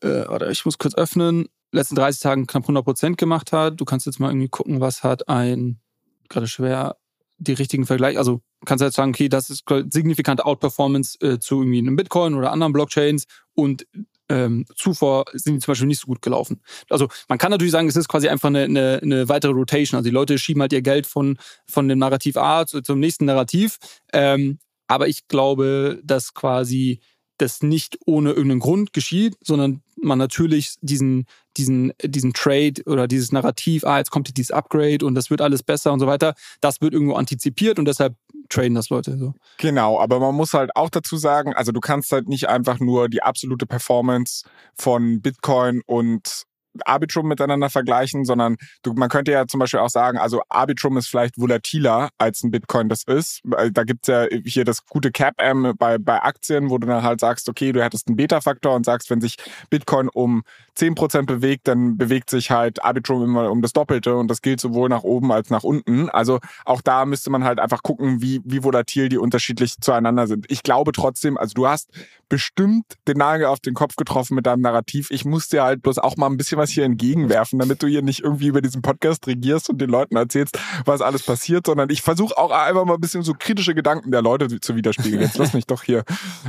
[0.00, 3.80] äh, oder ich muss kurz öffnen, letzten 30 Tagen knapp 100 Prozent gemacht hat.
[3.80, 5.80] Du kannst jetzt mal irgendwie gucken, was hat ein,
[6.28, 6.96] gerade schwer,
[7.38, 11.60] die richtigen Vergleich, also kannst du jetzt sagen, okay, das ist signifikante Outperformance äh, zu
[11.60, 13.86] irgendwie einem Bitcoin oder anderen Blockchains und
[14.32, 16.62] ähm, zuvor sind die zum Beispiel nicht so gut gelaufen.
[16.88, 19.98] Also man kann natürlich sagen, es ist quasi einfach eine, eine, eine weitere Rotation.
[19.98, 23.26] Also die Leute schieben halt ihr Geld von, von dem Narrativ A zu, zum nächsten
[23.26, 23.76] Narrativ.
[24.14, 24.58] Ähm,
[24.88, 27.00] aber ich glaube, dass quasi
[27.36, 31.26] das nicht ohne irgendeinen Grund geschieht, sondern man natürlich diesen,
[31.56, 35.62] diesen, diesen Trade oder dieses Narrativ, ah, jetzt kommt dieses Upgrade und das wird alles
[35.62, 38.16] besser und so weiter, das wird irgendwo antizipiert und deshalb
[38.52, 39.34] traden das Leute so.
[39.58, 43.08] Genau, aber man muss halt auch dazu sagen, also du kannst halt nicht einfach nur
[43.08, 44.44] die absolute Performance
[44.74, 46.44] von Bitcoin und
[46.84, 51.08] Arbitrum miteinander vergleichen, sondern du, man könnte ja zum Beispiel auch sagen, also Arbitrum ist
[51.08, 53.42] vielleicht volatiler als ein Bitcoin das ist.
[53.72, 57.48] Da gibt's ja hier das gute Cap-M bei, bei Aktien, wo du dann halt sagst,
[57.48, 59.36] okay, du hättest einen Beta-Faktor und sagst, wenn sich
[59.70, 60.42] Bitcoin um
[60.76, 64.88] 10% bewegt, dann bewegt sich halt Arbitrum immer um das Doppelte und das gilt sowohl
[64.88, 66.08] nach oben als nach unten.
[66.08, 70.46] Also auch da müsste man halt einfach gucken, wie, wie volatil die unterschiedlich zueinander sind.
[70.50, 71.90] Ich glaube trotzdem, also du hast
[72.32, 75.10] bestimmt den Nagel auf den Kopf getroffen mit deinem Narrativ.
[75.10, 78.00] Ich muss dir halt bloß auch mal ein bisschen was hier entgegenwerfen, damit du hier
[78.00, 82.00] nicht irgendwie über diesen Podcast regierst und den Leuten erzählst, was alles passiert, sondern ich
[82.00, 85.20] versuche auch einfach mal ein bisschen so kritische Gedanken der Leute zu widerspiegeln.
[85.20, 86.04] Jetzt lass mich doch hier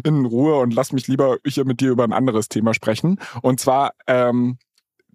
[0.05, 3.19] in Ruhe und lass mich lieber hier mit dir über ein anderes Thema sprechen.
[3.41, 4.57] Und zwar ähm,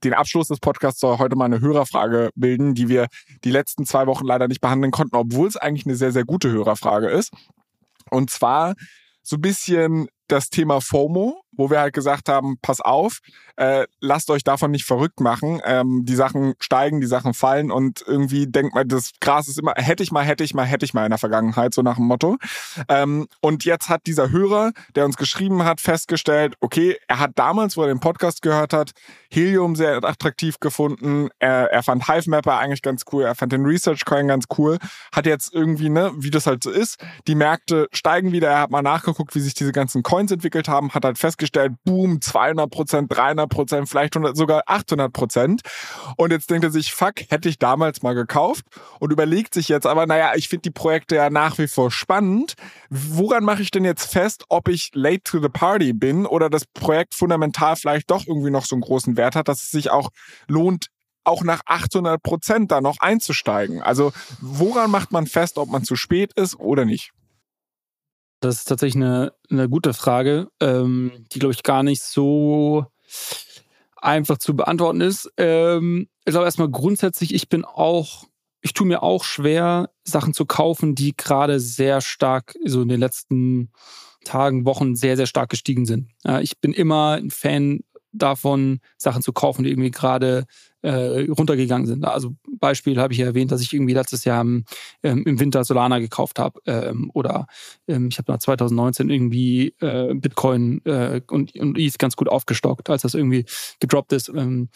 [0.04, 3.06] den Abschluss des Podcasts soll heute mal eine Hörerfrage bilden, die wir
[3.42, 6.50] die letzten zwei Wochen leider nicht behandeln konnten, obwohl es eigentlich eine sehr, sehr gute
[6.50, 7.32] Hörerfrage ist.
[8.10, 8.74] Und zwar
[9.22, 13.18] so ein bisschen das Thema FOMO, wo wir halt gesagt haben, pass auf,
[13.56, 15.60] äh, lasst euch davon nicht verrückt machen.
[15.64, 19.74] Ähm, die Sachen steigen, die Sachen fallen und irgendwie denkt man, das Gras ist immer,
[19.74, 22.06] hätte ich mal, hätte ich mal, hätte ich mal in der Vergangenheit, so nach dem
[22.06, 22.36] Motto.
[22.88, 27.76] Ähm, und jetzt hat dieser Hörer, der uns geschrieben hat, festgestellt, okay, er hat damals,
[27.76, 28.92] wo er den Podcast gehört hat,
[29.30, 31.28] Helium sehr attraktiv gefunden.
[31.40, 33.24] Er, er fand Hivemapper eigentlich ganz cool.
[33.24, 34.78] Er fand den Research Coin ganz cool.
[35.12, 38.48] Hat jetzt irgendwie, ne, wie das halt so ist, die Märkte steigen wieder.
[38.48, 41.47] Er hat mal nachgeguckt, wie sich diese ganzen Coins entwickelt haben, hat halt festgestellt,
[41.84, 45.62] boom, 200 Prozent, 300 Prozent, vielleicht 100, sogar 800 Prozent.
[46.16, 48.64] Und jetzt denkt er sich, fuck, hätte ich damals mal gekauft
[49.00, 52.54] und überlegt sich jetzt aber, naja, ich finde die Projekte ja nach wie vor spannend.
[52.90, 56.64] Woran mache ich denn jetzt fest, ob ich late to the party bin oder das
[56.66, 60.10] Projekt fundamental vielleicht doch irgendwie noch so einen großen Wert hat, dass es sich auch
[60.46, 60.88] lohnt,
[61.24, 63.82] auch nach 800 Prozent da noch einzusteigen.
[63.82, 67.12] Also woran macht man fest, ob man zu spät ist oder nicht?
[68.40, 72.86] Das ist tatsächlich eine, eine gute Frage, ähm, die, glaube ich, gar nicht so
[73.96, 75.30] einfach zu beantworten ist.
[75.36, 78.26] Ähm, ich glaube erstmal grundsätzlich, ich bin auch,
[78.60, 83.00] ich tue mir auch schwer, Sachen zu kaufen, die gerade sehr stark, so in den
[83.00, 83.72] letzten
[84.24, 86.10] Tagen, Wochen sehr, sehr stark gestiegen sind.
[86.24, 87.80] Ja, ich bin immer ein Fan
[88.12, 90.44] davon, Sachen zu kaufen, die irgendwie gerade
[90.82, 92.04] äh, runtergegangen sind.
[92.04, 94.64] Also Beispiel habe ich ja erwähnt, dass ich irgendwie letztes Jahr im,
[95.02, 97.46] ähm, im Winter Solana gekauft habe ähm, oder
[97.88, 102.90] ähm, ich habe nach 2019 irgendwie äh, Bitcoin äh, und, und ETH ganz gut aufgestockt,
[102.90, 103.44] als das irgendwie
[103.80, 104.28] gedroppt ist.
[104.28, 104.68] Ähm,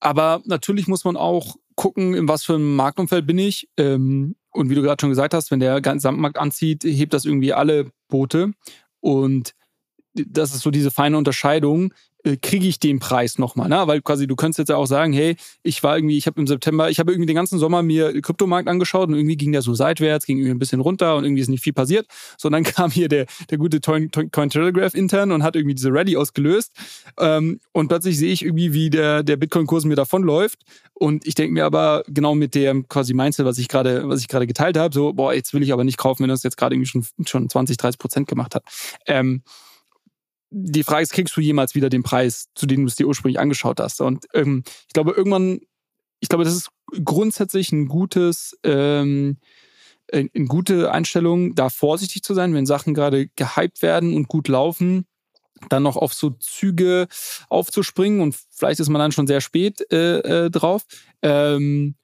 [0.00, 3.68] aber natürlich muss man auch gucken, in was für einem Marktumfeld bin ich.
[3.76, 7.52] Ähm, und wie du gerade schon gesagt hast, wenn der Gesamtmarkt anzieht, hebt das irgendwie
[7.52, 8.52] alle Boote.
[9.00, 9.54] Und
[10.14, 11.94] das ist so diese feine Unterscheidung,
[12.40, 13.82] kriege ich den Preis nochmal, ne?
[13.86, 16.46] Weil quasi du könntest jetzt ja auch sagen, hey, ich war irgendwie, ich habe im
[16.46, 19.74] September, ich habe irgendwie den ganzen Sommer mir Kryptomarkt angeschaut und irgendwie ging der so
[19.74, 22.06] seitwärts, ging irgendwie ein bisschen runter und irgendwie ist nicht viel passiert.
[22.38, 26.72] So, dann kam hier der, der gute Cointelegraph intern und hat irgendwie diese Ready ausgelöst.
[27.18, 30.60] Ähm, und plötzlich sehe ich irgendwie, wie der, der Bitcoin-Kurs mir davonläuft.
[30.94, 34.28] Und ich denke mir aber genau mit dem quasi Mindset, was ich gerade, was ich
[34.28, 36.76] gerade geteilt habe, so, boah, jetzt will ich aber nicht kaufen, wenn das jetzt gerade
[36.76, 38.62] irgendwie schon, schon 20, 30 Prozent gemacht hat.
[39.06, 39.42] Ähm,
[40.52, 43.40] die Frage ist, kriegst du jemals wieder den Preis, zu dem du es dir ursprünglich
[43.40, 44.00] angeschaut hast?
[44.00, 45.60] Und ähm, ich glaube, irgendwann,
[46.20, 46.70] ich glaube, das ist
[47.04, 49.38] grundsätzlich ein gutes, ähm,
[50.12, 55.06] eine gute Einstellung, da vorsichtig zu sein, wenn Sachen gerade gehypt werden und gut laufen,
[55.70, 57.08] dann noch auf so Züge
[57.48, 60.82] aufzuspringen und vielleicht ist man dann schon sehr spät äh, äh, drauf.
[61.22, 61.94] Ähm,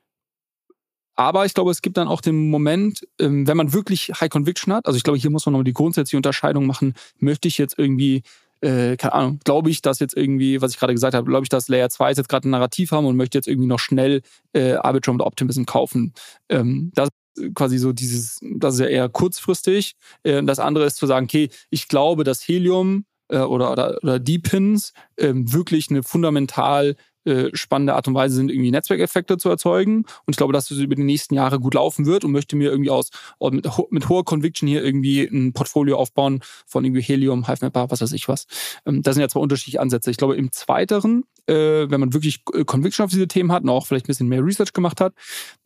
[1.18, 4.72] aber ich glaube, es gibt dann auch den Moment, ähm, wenn man wirklich High Conviction
[4.72, 4.86] hat.
[4.86, 6.94] Also ich glaube, hier muss man noch die grundsätzliche Unterscheidung machen.
[7.18, 8.22] Möchte ich jetzt irgendwie,
[8.60, 11.48] äh, keine Ahnung, glaube ich, dass jetzt irgendwie, was ich gerade gesagt habe, glaube ich,
[11.48, 14.74] dass Layer 2 jetzt gerade ein Narrativ haben und möchte jetzt irgendwie noch schnell äh,
[14.74, 16.14] Arbitrum und Optimism kaufen.
[16.48, 19.96] Ähm, das ist quasi so dieses, das ist ja eher kurzfristig.
[20.22, 24.20] Äh, das andere ist zu sagen, okay, ich glaube, dass Helium äh, oder, oder, oder
[24.20, 26.94] D-Pins ähm, wirklich eine fundamental
[27.28, 29.98] äh, spannende Art und Weise sind, irgendwie Netzwerkeffekte zu erzeugen.
[29.98, 32.70] Und ich glaube, dass das über die nächsten Jahre gut laufen wird und möchte mir
[32.70, 33.10] irgendwie aus
[33.40, 38.12] mit, mit hoher Conviction hier irgendwie ein Portfolio aufbauen von irgendwie Helium, HiveMapper, was weiß
[38.12, 38.46] ich was.
[38.86, 40.10] Ähm, das sind ja zwei unterschiedliche Ansätze.
[40.10, 43.68] Ich glaube, im zweiteren, äh, wenn man wirklich äh, Conviction auf diese Themen hat und
[43.68, 45.14] auch vielleicht ein bisschen mehr Research gemacht hat,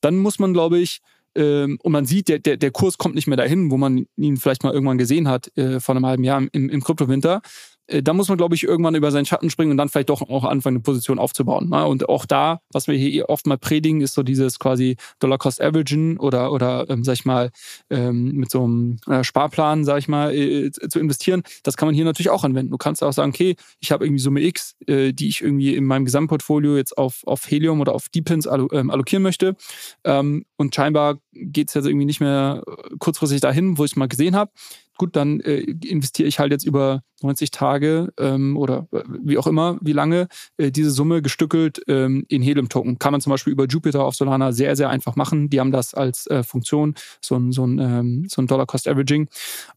[0.01, 1.01] dann muss man, glaube ich,
[1.35, 4.37] ähm, und man sieht, der, der, der Kurs kommt nicht mehr dahin, wo man ihn
[4.37, 7.41] vielleicht mal irgendwann gesehen hat, äh, vor einem halben Jahr im, im Kryptowinter,
[7.89, 10.45] da muss man, glaube ich, irgendwann über seinen Schatten springen und dann vielleicht doch auch
[10.45, 11.68] anfangen, eine Position aufzubauen.
[11.68, 11.85] Ne?
[11.87, 15.61] Und auch da, was wir hier oft mal predigen, ist so dieses quasi Dollar Cost
[15.61, 17.51] Averaging oder, oder ähm, sag ich mal,
[17.91, 21.43] ähm, mit so einem äh, Sparplan, sag ich mal, äh, zu investieren.
[21.62, 22.70] Das kann man hier natürlich auch anwenden.
[22.70, 25.85] Du kannst auch sagen, okay, ich habe irgendwie Summe X, äh, die ich irgendwie in
[25.85, 29.57] meinem Gesamtportfolio jetzt auf, auf Helium oder auf Deepins allo, ähm, allokieren möchte.
[30.05, 33.97] Ähm, und scheinbar geht es jetzt irgendwie nicht mehr äh, kurzfristig dahin, wo ich es
[33.97, 34.51] mal gesehen habe
[34.99, 39.47] gut, dann äh, investiere ich halt jetzt über 90 Tage ähm, oder äh, wie auch
[39.47, 42.99] immer, wie lange, äh, diese Summe gestückelt ähm, in Helium-Token.
[42.99, 45.51] Kann man zum Beispiel über Jupiter auf Solana sehr, sehr einfach machen.
[45.51, 49.28] Die haben das als äh, Funktion, so ein, so ein, ähm, so ein Dollar-Cost-Averaging.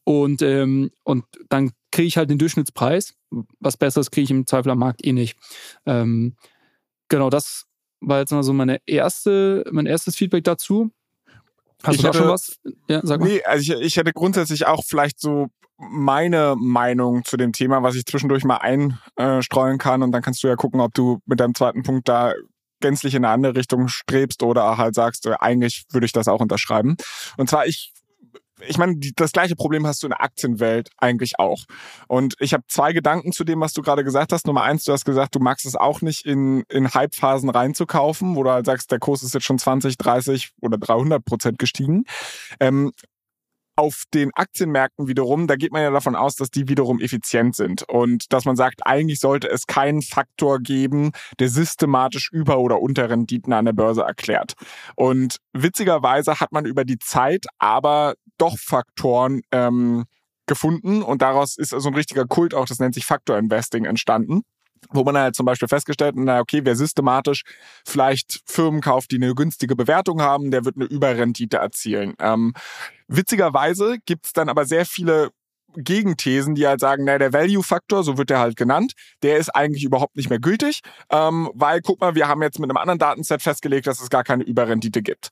[0.03, 3.15] Und, ähm, und dann kriege ich halt den Durchschnittspreis.
[3.59, 5.37] Was Besseres kriege ich im Zweifel am Markt eh nicht.
[5.85, 6.35] Ähm,
[7.09, 7.65] genau, das
[8.01, 10.91] war jetzt mal so meine erste, mein erstes Feedback dazu.
[11.85, 12.57] Hast ich du da schon was?
[12.87, 13.27] Ja, sag mal.
[13.27, 17.95] Nee, also ich, ich hätte grundsätzlich auch vielleicht so meine Meinung zu dem Thema, was
[17.95, 21.53] ich zwischendurch mal einstreuen kann und dann kannst du ja gucken, ob du mit deinem
[21.53, 22.33] zweiten Punkt da
[22.81, 26.95] gänzlich in eine andere Richtung strebst oder halt sagst, eigentlich würde ich das auch unterschreiben.
[27.37, 27.93] Und zwar, ich
[28.61, 31.63] ich meine, die, das gleiche Problem hast du in der Aktienwelt eigentlich auch.
[32.07, 34.47] Und ich habe zwei Gedanken zu dem, was du gerade gesagt hast.
[34.47, 38.43] Nummer eins, du hast gesagt, du magst es auch nicht in, in Hype-Phasen reinzukaufen, wo
[38.43, 42.05] du halt sagst, der Kurs ist jetzt schon 20, 30 oder 300 Prozent gestiegen.
[42.59, 42.91] Ähm,
[43.75, 47.83] auf den Aktienmärkten wiederum, da geht man ja davon aus, dass die wiederum effizient sind
[47.83, 53.53] und dass man sagt, eigentlich sollte es keinen Faktor geben, der systematisch Über- oder Unterrenditen
[53.53, 54.53] an der Börse erklärt.
[54.95, 60.05] Und witzigerweise hat man über die Zeit aber doch Faktoren ähm,
[60.47, 64.43] gefunden und daraus ist so ein richtiger Kult auch, das nennt sich Faktor Investing entstanden
[64.91, 67.43] wo man halt zum Beispiel festgestellt hat, na okay, wer systematisch
[67.85, 72.13] vielleicht Firmen kauft, die eine günstige Bewertung haben, der wird eine Überrendite erzielen.
[72.19, 72.53] Ähm,
[73.07, 75.29] witzigerweise gibt's dann aber sehr viele
[75.77, 79.83] Gegenthesen, die halt sagen, na, der Value-Faktor, so wird der halt genannt, der ist eigentlich
[79.83, 83.41] überhaupt nicht mehr gültig, ähm, weil, guck mal, wir haben jetzt mit einem anderen Datenset
[83.41, 85.31] festgelegt, dass es gar keine Überrendite gibt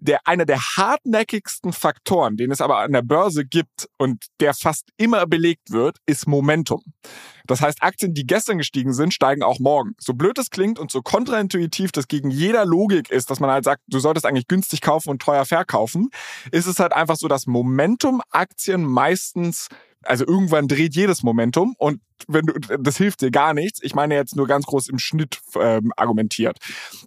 [0.00, 4.88] der einer der hartnäckigsten Faktoren, den es aber an der Börse gibt und der fast
[4.96, 6.82] immer belegt wird, ist Momentum.
[7.46, 9.94] Das heißt, Aktien, die gestern gestiegen sind, steigen auch morgen.
[9.98, 13.64] So blöd es klingt und so kontraintuitiv das gegen jeder Logik ist, dass man halt
[13.64, 16.08] sagt, du solltest eigentlich günstig kaufen und teuer verkaufen,
[16.52, 19.68] ist es halt einfach so, dass Momentum Aktien meistens
[20.02, 23.80] also irgendwann dreht jedes Momentum und wenn du, das hilft dir gar nichts.
[23.82, 26.58] Ich meine jetzt nur ganz groß im Schnitt ähm, argumentiert.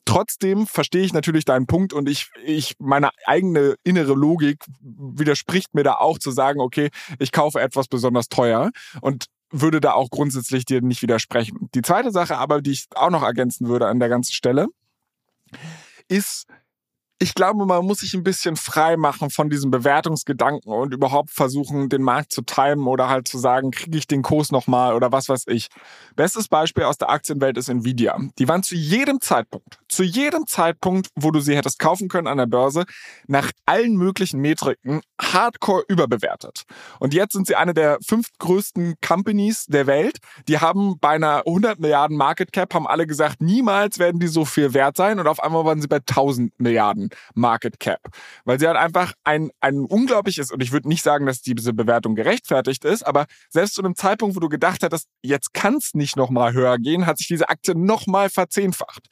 [0.06, 5.84] Trotzdem verstehe ich natürlich deinen Punkt und ich, ich, meine eigene innere Logik widerspricht mir
[5.84, 6.90] da auch zu sagen, okay,
[7.20, 8.72] ich kaufe etwas besonders teuer
[9.02, 11.70] und würde da auch grundsätzlich dir nicht widersprechen.
[11.76, 14.68] Die zweite Sache aber, die ich auch noch ergänzen würde an der ganzen Stelle,
[16.08, 16.48] ist,
[17.24, 21.88] ich glaube, man muss sich ein bisschen frei machen von diesem Bewertungsgedanken und überhaupt versuchen,
[21.88, 25.30] den Markt zu timen oder halt zu sagen, kriege ich den Kurs nochmal oder was
[25.30, 25.70] weiß ich.
[26.18, 28.20] Bestes Beispiel aus der Aktienwelt ist Nvidia.
[28.38, 32.40] Die waren zu jedem Zeitpunkt, zu jedem Zeitpunkt, wo du sie hättest kaufen können an
[32.40, 32.84] der Börse,
[33.28, 36.64] nach allen möglichen Metriken hardcore überbewertet.
[37.00, 40.18] Und jetzt sind sie eine der fünf größten Companies der Welt.
[40.50, 44.44] Die haben bei einer 100 Milliarden Market Cap, haben alle gesagt, niemals werden die so
[44.44, 45.22] viel wert sein.
[45.22, 48.00] Und auf einmal waren sie bei 1000 Milliarden Market Cap.
[48.46, 52.16] Weil sie halt einfach ein, ein unglaubliches, und ich würde nicht sagen, dass diese Bewertung
[52.16, 56.16] gerechtfertigt ist, aber selbst zu einem Zeitpunkt, wo du gedacht hättest, jetzt kann es nicht
[56.16, 59.08] nochmal höher gehen, hat sich diese Aktie nochmal verzehnfacht.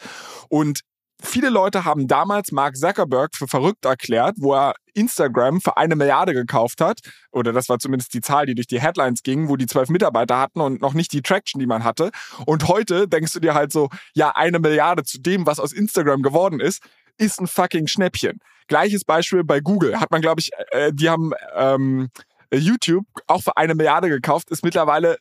[0.50, 0.82] Und
[1.24, 6.34] Viele Leute haben damals Mark Zuckerberg für verrückt erklärt, wo er Instagram für eine Milliarde
[6.34, 7.00] gekauft hat.
[7.32, 10.40] Oder das war zumindest die Zahl, die durch die Headlines ging, wo die zwölf Mitarbeiter
[10.40, 12.10] hatten und noch nicht die Traction, die man hatte.
[12.46, 16.24] Und heute denkst du dir halt so, ja, eine Milliarde zu dem, was aus Instagram
[16.24, 16.82] geworden ist,
[17.18, 18.40] ist ein fucking Schnäppchen.
[18.68, 20.00] Gleiches Beispiel bei Google.
[20.00, 22.10] Hat man, glaube ich, äh, die haben ähm,
[22.54, 25.18] YouTube auch für eine Milliarde gekauft, ist mittlerweile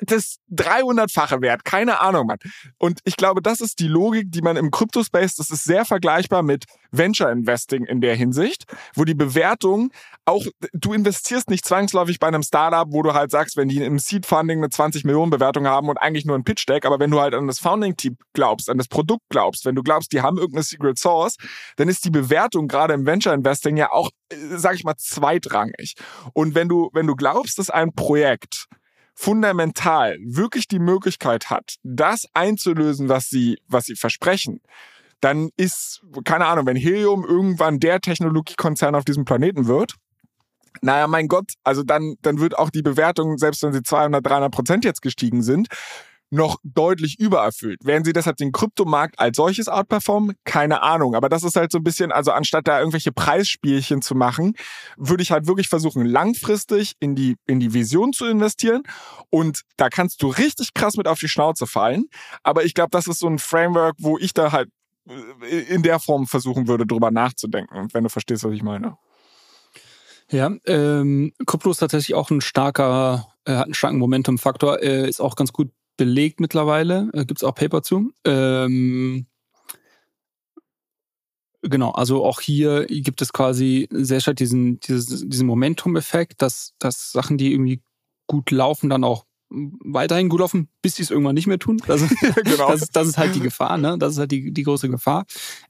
[0.00, 1.64] das 300-fache wert.
[1.64, 2.38] Keine Ahnung, Mann.
[2.78, 6.42] Und ich glaube, das ist die Logik, die man im Crypto-Space, das ist sehr vergleichbar
[6.42, 8.64] mit Venture Investing in der Hinsicht,
[8.94, 9.90] wo die Bewertung
[10.24, 13.98] auch, du investierst nicht zwangsläufig bei einem Startup, wo du halt sagst, wenn die im
[13.98, 17.10] Seed Funding eine 20 Millionen Bewertung haben und eigentlich nur ein Pitch Deck, aber wenn
[17.10, 20.22] du halt an das Founding Team glaubst, an das Produkt glaubst, wenn du glaubst, die
[20.22, 21.36] haben irgendeine Secret Source,
[21.76, 25.94] dann ist die Bewertung gerade im Venture Investing ja auch, äh, sag ich mal, zweitrangig.
[26.32, 28.66] Und wenn du, wenn du glaubst, dass ein Projekt
[29.16, 34.60] fundamental wirklich die Möglichkeit hat, das einzulösen, was sie, was sie versprechen,
[35.20, 39.94] dann ist, keine Ahnung, wenn Helium irgendwann der Technologiekonzern auf diesem Planeten wird,
[40.82, 44.52] naja, mein Gott, also dann, dann wird auch die Bewertung, selbst wenn sie 200, 300
[44.52, 45.68] Prozent jetzt gestiegen sind,
[46.30, 47.84] noch deutlich übererfüllt.
[47.84, 50.36] Werden sie deshalb den Kryptomarkt als solches outperformen?
[50.44, 51.14] Keine Ahnung.
[51.14, 54.54] Aber das ist halt so ein bisschen, also anstatt da irgendwelche Preisspielchen zu machen,
[54.96, 58.82] würde ich halt wirklich versuchen, langfristig in die, in die Vision zu investieren.
[59.30, 62.06] Und da kannst du richtig krass mit auf die Schnauze fallen.
[62.42, 64.68] Aber ich glaube, das ist so ein Framework, wo ich da halt
[65.08, 68.96] äh, in der Form versuchen würde, drüber nachzudenken, wenn du verstehst, was ich meine.
[70.30, 75.20] Ja, ähm, Krypto ist tatsächlich auch ein starker, äh, hat einen starken Momentum-Faktor, äh, ist
[75.20, 77.10] auch ganz gut belegt mittlerweile.
[77.12, 78.12] Äh, Gibt es auch Paper zu.
[78.24, 79.26] Ähm,
[81.62, 87.12] genau, also auch hier gibt es quasi sehr stark diesen, diesen, diesen Momentum-Effekt, dass, dass
[87.12, 87.82] Sachen, die irgendwie
[88.26, 91.80] gut laufen, dann auch weiterhin gut laufen, bis sie es irgendwann nicht mehr tun.
[91.86, 92.00] Das,
[92.44, 92.70] genau.
[92.70, 93.96] das, das ist halt die Gefahr, ne?
[93.98, 95.24] Das ist halt die, die große Gefahr.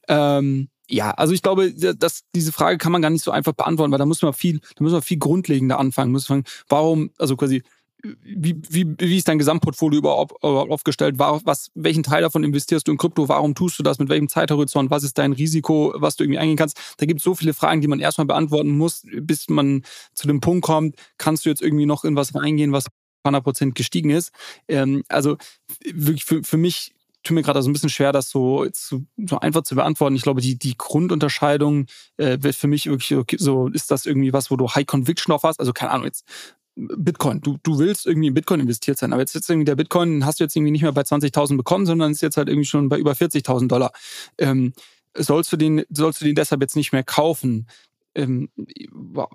[0.09, 3.91] Ähm, ja, also ich glaube, dass diese Frage kann man gar nicht so einfach beantworten,
[3.91, 6.13] weil da muss man viel, da muss man viel grundlegender anfangen.
[6.13, 7.63] Muss man, warum, also quasi,
[8.03, 11.19] wie, wie, wie ist dein Gesamtportfolio überhaupt, überhaupt aufgestellt?
[11.19, 13.29] Was, welchen Teil davon investierst du in Krypto?
[13.29, 13.99] Warum tust du das?
[13.99, 14.91] Mit welchem Zeithorizont?
[14.91, 16.79] Was ist dein Risiko, was du irgendwie eingehen kannst?
[16.99, 19.83] Da gibt es so viele Fragen, die man erstmal beantworten muss, bis man
[20.15, 22.87] zu dem Punkt kommt, kannst du jetzt irgendwie noch in was reingehen, was
[23.25, 24.31] 100% gestiegen ist.
[24.69, 25.37] Ähm, also
[25.85, 26.93] wirklich für, für mich
[27.27, 29.05] tut mir gerade so ein bisschen schwer, das so, so,
[29.41, 30.15] einfach zu beantworten.
[30.15, 31.87] Ich glaube, die, die Grundunterscheidung
[32.17, 35.43] äh, wird für mich wirklich so, ist das irgendwie was, wo du High Conviction auf
[35.43, 35.59] hast?
[35.59, 36.25] Also keine Ahnung, jetzt
[36.77, 37.41] Bitcoin.
[37.41, 40.41] Du, du willst irgendwie in Bitcoin investiert sein, aber jetzt ist irgendwie der Bitcoin, hast
[40.41, 42.99] du jetzt irgendwie nicht mehr bei 20.000 bekommen, sondern ist jetzt halt irgendwie schon bei
[42.99, 43.93] über 40.000 Dollar.
[44.39, 44.75] Ähm,
[45.15, 47.67] sollst du den, sollst du den deshalb jetzt nicht mehr kaufen?
[48.17, 48.49] Ähm,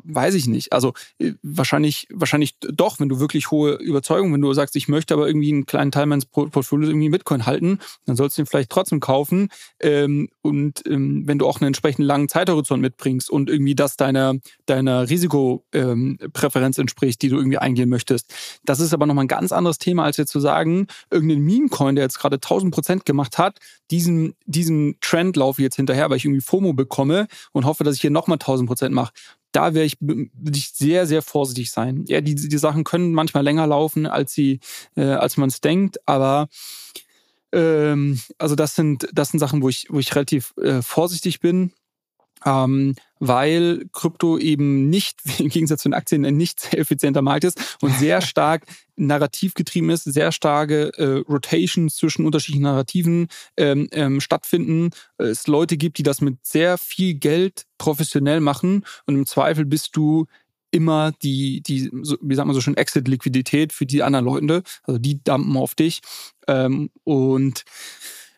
[0.03, 0.73] weiß ich nicht.
[0.73, 5.13] Also äh, wahrscheinlich, wahrscheinlich doch, wenn du wirklich hohe Überzeugung, wenn du sagst, ich möchte
[5.13, 8.45] aber irgendwie einen kleinen Teil meines Portfolios irgendwie in Bitcoin halten, dann sollst du ihn
[8.47, 9.49] vielleicht trotzdem kaufen.
[9.79, 14.35] Ähm, und ähm, wenn du auch einen entsprechend langen Zeithorizont mitbringst und irgendwie das deiner,
[14.65, 18.33] deiner Risikopräferenz ähm, entspricht, die du irgendwie eingehen möchtest.
[18.65, 22.05] Das ist aber nochmal ein ganz anderes Thema, als jetzt zu sagen, irgendein Meme-Coin, der
[22.05, 23.59] jetzt gerade 1000 Prozent gemacht hat,
[23.91, 27.95] diesen, diesen Trend laufe ich jetzt hinterher, weil ich irgendwie FOMO bekomme und hoffe, dass
[27.95, 29.13] ich hier nochmal 1000 Prozent mache.
[29.51, 29.97] Da wäre ich,
[30.55, 32.05] ich sehr, sehr vorsichtig sein.
[32.07, 34.37] Ja, die, die Sachen können manchmal länger laufen, als
[34.95, 36.47] äh, als man es denkt, aber
[37.51, 41.73] ähm, also das sind, das sind Sachen, wo ich, wo ich relativ äh, vorsichtig bin
[42.45, 47.43] ähm, weil Krypto eben nicht, im Gegensatz zu den Aktien, ein nicht sehr effizienter Markt
[47.43, 48.65] ist und sehr stark
[48.95, 53.27] narrativ getrieben ist, sehr starke äh, Rotations zwischen unterschiedlichen Narrativen
[53.57, 54.91] ähm, ähm, stattfinden.
[55.17, 59.95] Es Leute gibt, die das mit sehr viel Geld professionell machen und im Zweifel bist
[59.95, 60.27] du
[60.71, 64.63] immer die, die, wie sagt man so schön, Exit-Liquidität für die anderen Leute.
[64.83, 66.01] Also die dumpen auf dich.
[66.47, 67.65] Ähm, und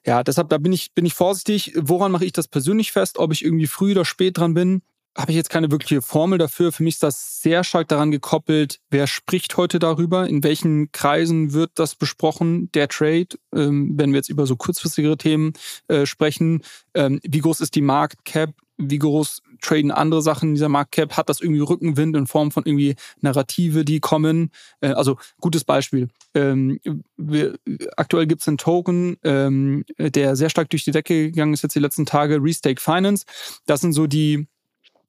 [0.06, 1.74] ja, deshalb da bin ich bin ich vorsichtig.
[1.76, 3.18] Woran mache ich das persönlich fest?
[3.20, 4.82] Ob ich irgendwie früh oder spät dran bin?
[5.18, 6.72] habe ich jetzt keine wirkliche Formel dafür.
[6.72, 11.54] Für mich ist das sehr stark daran gekoppelt, wer spricht heute darüber, in welchen Kreisen
[11.54, 15.54] wird das besprochen, der Trade, ähm, wenn wir jetzt über so kurzfristigere Themen
[15.88, 16.64] äh, sprechen.
[16.96, 18.52] Ähm, wie groß ist die Marktcap?
[18.90, 21.18] Wie groß traden andere Sachen in dieser Marktcap?
[21.18, 24.52] Hat das irgendwie Rückenwind in Form von irgendwie Narrative, die kommen?
[24.82, 26.10] Äh, also gutes Beispiel.
[26.34, 26.80] Ähm,
[27.18, 27.58] wir,
[27.98, 31.76] aktuell gibt es einen Token, ähm, der sehr stark durch die Decke gegangen ist jetzt
[31.76, 33.26] die letzten Tage, Restake Finance.
[33.66, 34.48] Das sind so die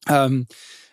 [0.09, 0.47] ähm,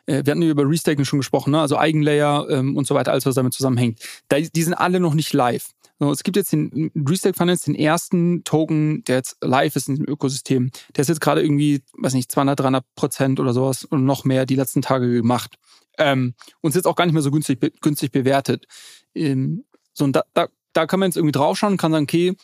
[0.05, 1.59] äh, wir hatten über Restaking schon gesprochen, ne?
[1.59, 3.99] also Eigenlayer ähm, und so weiter, alles was damit zusammenhängt.
[4.29, 5.69] Da, die sind alle noch nicht live.
[6.02, 9.97] So, es gibt jetzt den Restake Finance, den ersten Token, der jetzt live ist in
[9.97, 10.72] dem Ökosystem.
[10.95, 14.47] Der ist jetzt gerade irgendwie, weiß nicht, 200, 300 Prozent oder sowas und noch mehr
[14.47, 15.60] die letzten Tage gemacht.
[15.99, 18.66] Ähm, und ist jetzt auch gar nicht mehr so günstig, günstig bewertet.
[19.14, 22.36] Ähm, so, und da, da, da kann man jetzt irgendwie draufschauen und kann sagen, okay,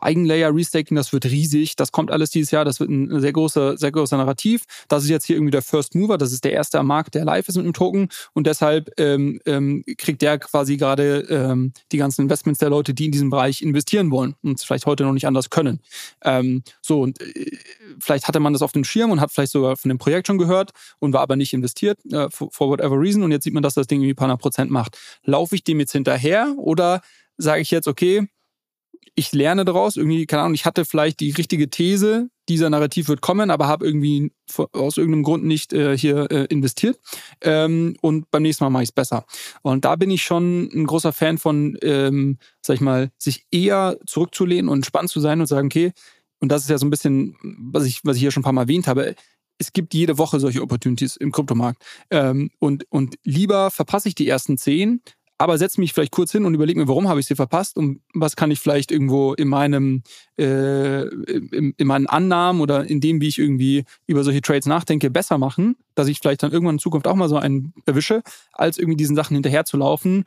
[0.00, 3.76] Eigenlayer Restaking, das wird riesig, das kommt alles dieses Jahr, das wird ein sehr großer,
[3.76, 4.64] sehr großer Narrativ.
[4.88, 7.24] Das ist jetzt hier irgendwie der First Mover, das ist der erste am Markt, der
[7.24, 11.98] live ist mit einem Token und deshalb ähm, ähm, kriegt der quasi gerade ähm, die
[11.98, 15.26] ganzen Investments der Leute, die in diesem Bereich investieren wollen und vielleicht heute noch nicht
[15.26, 15.80] anders können.
[16.22, 17.58] Ähm, so und äh,
[17.98, 20.38] vielleicht hatte man das auf dem Schirm und hat vielleicht sogar von dem Projekt schon
[20.38, 23.62] gehört und war aber nicht investiert äh, for, for whatever reason und jetzt sieht man,
[23.62, 24.98] dass das Ding irgendwie ein paar Prozent macht.
[25.24, 27.00] Laufe ich dem jetzt hinterher oder
[27.36, 28.28] sage ich jetzt, okay,
[29.14, 29.96] ich lerne daraus.
[29.96, 33.86] Irgendwie, keine Ahnung, ich hatte vielleicht die richtige These, dieser Narrativ wird kommen, aber habe
[33.86, 34.32] irgendwie
[34.72, 36.98] aus irgendeinem Grund nicht äh, hier äh, investiert.
[37.40, 39.24] Ähm, und beim nächsten Mal mache ich es besser.
[39.62, 43.98] Und da bin ich schon ein großer Fan von, ähm, sag ich mal, sich eher
[44.06, 45.92] zurückzulehnen und entspannt zu sein und sagen, okay,
[46.40, 48.52] und das ist ja so ein bisschen, was ich, was ich hier schon ein paar
[48.52, 49.14] Mal erwähnt habe,
[49.58, 51.82] es gibt jede Woche solche Opportunities im Kryptomarkt.
[52.10, 55.00] Ähm, und, und lieber verpasse ich die ersten zehn,
[55.36, 58.00] aber setze mich vielleicht kurz hin und überlege mir, warum habe ich sie verpasst und
[58.14, 60.02] was kann ich vielleicht irgendwo in meinem
[60.38, 65.10] äh, in, in, meinen Annahmen oder in dem, wie ich irgendwie über solche Trades nachdenke,
[65.10, 68.22] besser machen, dass ich vielleicht dann irgendwann in Zukunft auch mal so einen erwische,
[68.52, 70.24] als irgendwie diesen Sachen hinterher zu laufen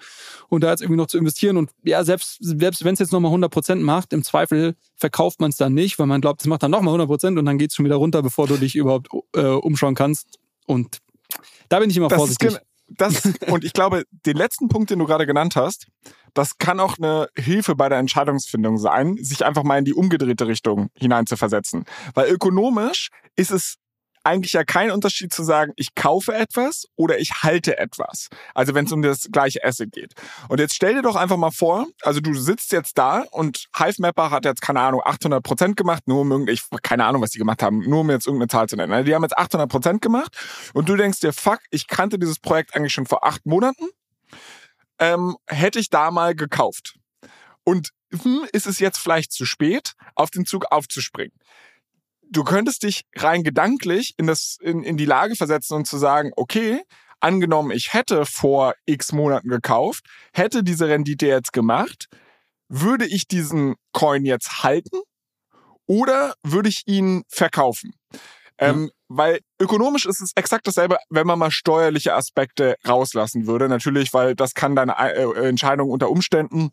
[0.50, 1.56] und da jetzt irgendwie noch zu investieren.
[1.56, 5.58] Und ja, selbst, selbst wenn es jetzt nochmal 100% macht, im Zweifel verkauft man es
[5.58, 7.86] dann nicht, weil man glaubt, es macht dann nochmal 100% und dann geht es schon
[7.86, 10.40] wieder runter, bevor du dich überhaupt äh, umschauen kannst.
[10.66, 11.00] Und
[11.70, 12.58] da bin ich immer das vorsichtig
[12.88, 15.88] das, und ich glaube, den letzten Punkt, den du gerade genannt hast,
[16.34, 20.48] das kann auch eine Hilfe bei der Entscheidungsfindung sein, sich einfach mal in die umgedrehte
[20.48, 21.86] Richtung hineinzuversetzen.
[22.14, 23.76] Weil ökonomisch ist es
[24.28, 28.28] eigentlich ja kein Unterschied zu sagen, ich kaufe etwas oder ich halte etwas.
[28.54, 30.14] Also wenn es um das gleiche Asset geht.
[30.50, 34.30] Und jetzt stell dir doch einfach mal vor, also du sitzt jetzt da und HiveMapper
[34.30, 37.64] hat jetzt, keine Ahnung, 800 Prozent gemacht, nur um irgendwie, keine Ahnung, was die gemacht
[37.64, 38.92] haben, nur um jetzt irgendeine Zahl zu nennen.
[38.92, 40.36] Also die haben jetzt 800 Prozent gemacht
[40.74, 43.88] und du denkst dir, fuck, ich kannte dieses Projekt eigentlich schon vor acht Monaten,
[45.00, 46.96] ähm, hätte ich da mal gekauft.
[47.64, 51.34] Und hm, ist es jetzt vielleicht zu spät, auf den Zug aufzuspringen?
[52.30, 56.32] Du könntest dich rein gedanklich in, das, in, in die Lage versetzen und zu sagen,
[56.36, 56.82] okay,
[57.20, 62.08] angenommen, ich hätte vor x Monaten gekauft, hätte diese Rendite jetzt gemacht,
[62.70, 65.00] würde ich diesen Coin jetzt halten
[65.88, 67.94] oder würde ich ihn verkaufen?
[68.60, 68.92] Ähm, mhm.
[69.08, 73.70] Weil ökonomisch ist es exakt dasselbe, wenn man mal steuerliche Aspekte rauslassen würde.
[73.70, 76.72] Natürlich, weil das kann deine äh, Entscheidung unter Umständen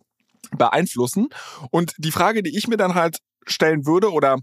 [0.57, 1.29] beeinflussen.
[1.71, 4.39] Und die Frage, die ich mir dann halt stellen würde oder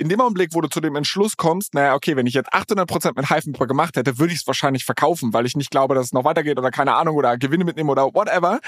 [0.00, 3.12] in dem Augenblick, wo du zu dem Entschluss kommst, naja, okay, wenn ich jetzt 800%
[3.16, 6.12] mit Hyphenpur gemacht hätte, würde ich es wahrscheinlich verkaufen, weil ich nicht glaube, dass es
[6.12, 8.60] noch weitergeht oder keine Ahnung oder Gewinne mitnehmen oder whatever.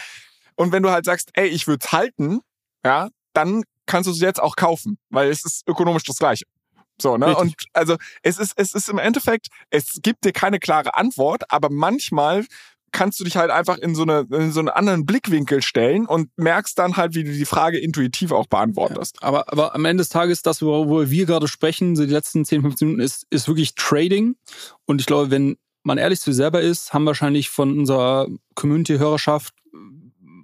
[0.56, 2.40] Und wenn du halt sagst, ey, ich würde es halten,
[2.84, 6.44] ja, dann kannst du es jetzt auch kaufen, weil es ist ökonomisch das Gleiche.
[7.00, 7.28] So, ne?
[7.28, 7.40] Richtig.
[7.40, 11.70] Und also es ist, es ist im Endeffekt, es gibt dir keine klare Antwort, aber
[11.70, 12.44] manchmal
[12.92, 16.30] kannst du dich halt einfach in so, eine, in so einen anderen Blickwinkel stellen und
[16.36, 19.16] merkst dann halt, wie du die Frage intuitiv auch beantwortest.
[19.20, 22.44] Ja, aber, aber am Ende des Tages, das, worüber wir gerade sprechen, so die letzten
[22.44, 24.36] 10, 15 Minuten, ist, ist wirklich Trading.
[24.84, 29.54] Und ich glaube, wenn man ehrlich zu sich selber ist, haben wahrscheinlich von unserer Community-Hörerschaft,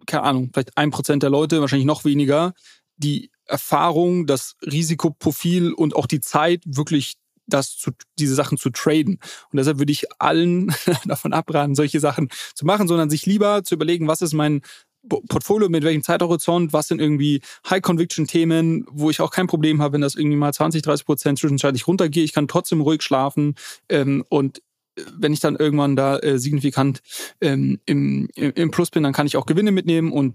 [0.07, 2.55] keine Ahnung, vielleicht ein Prozent der Leute, wahrscheinlich noch weniger,
[2.97, 7.15] die Erfahrung, das Risikoprofil und auch die Zeit wirklich
[7.49, 9.19] das zu, diese Sachen zu traden.
[9.51, 10.73] Und deshalb würde ich allen
[11.05, 14.63] davon abraten, solche Sachen zu machen, sondern sich lieber zu überlegen, was ist mein
[15.09, 20.01] Portfolio, mit welchem Zeithorizont, was sind irgendwie High-Conviction-Themen, wo ich auch kein Problem habe, wenn
[20.01, 22.25] das irgendwie mal 20, 30 Prozent zwischenzeitlich runtergeht.
[22.25, 23.55] Ich kann trotzdem ruhig schlafen
[23.89, 24.59] ähm, und
[24.97, 27.01] äh, wenn ich dann irgendwann da äh, signifikant
[27.41, 30.35] ähm, im, im Plus bin, dann kann ich auch Gewinne mitnehmen und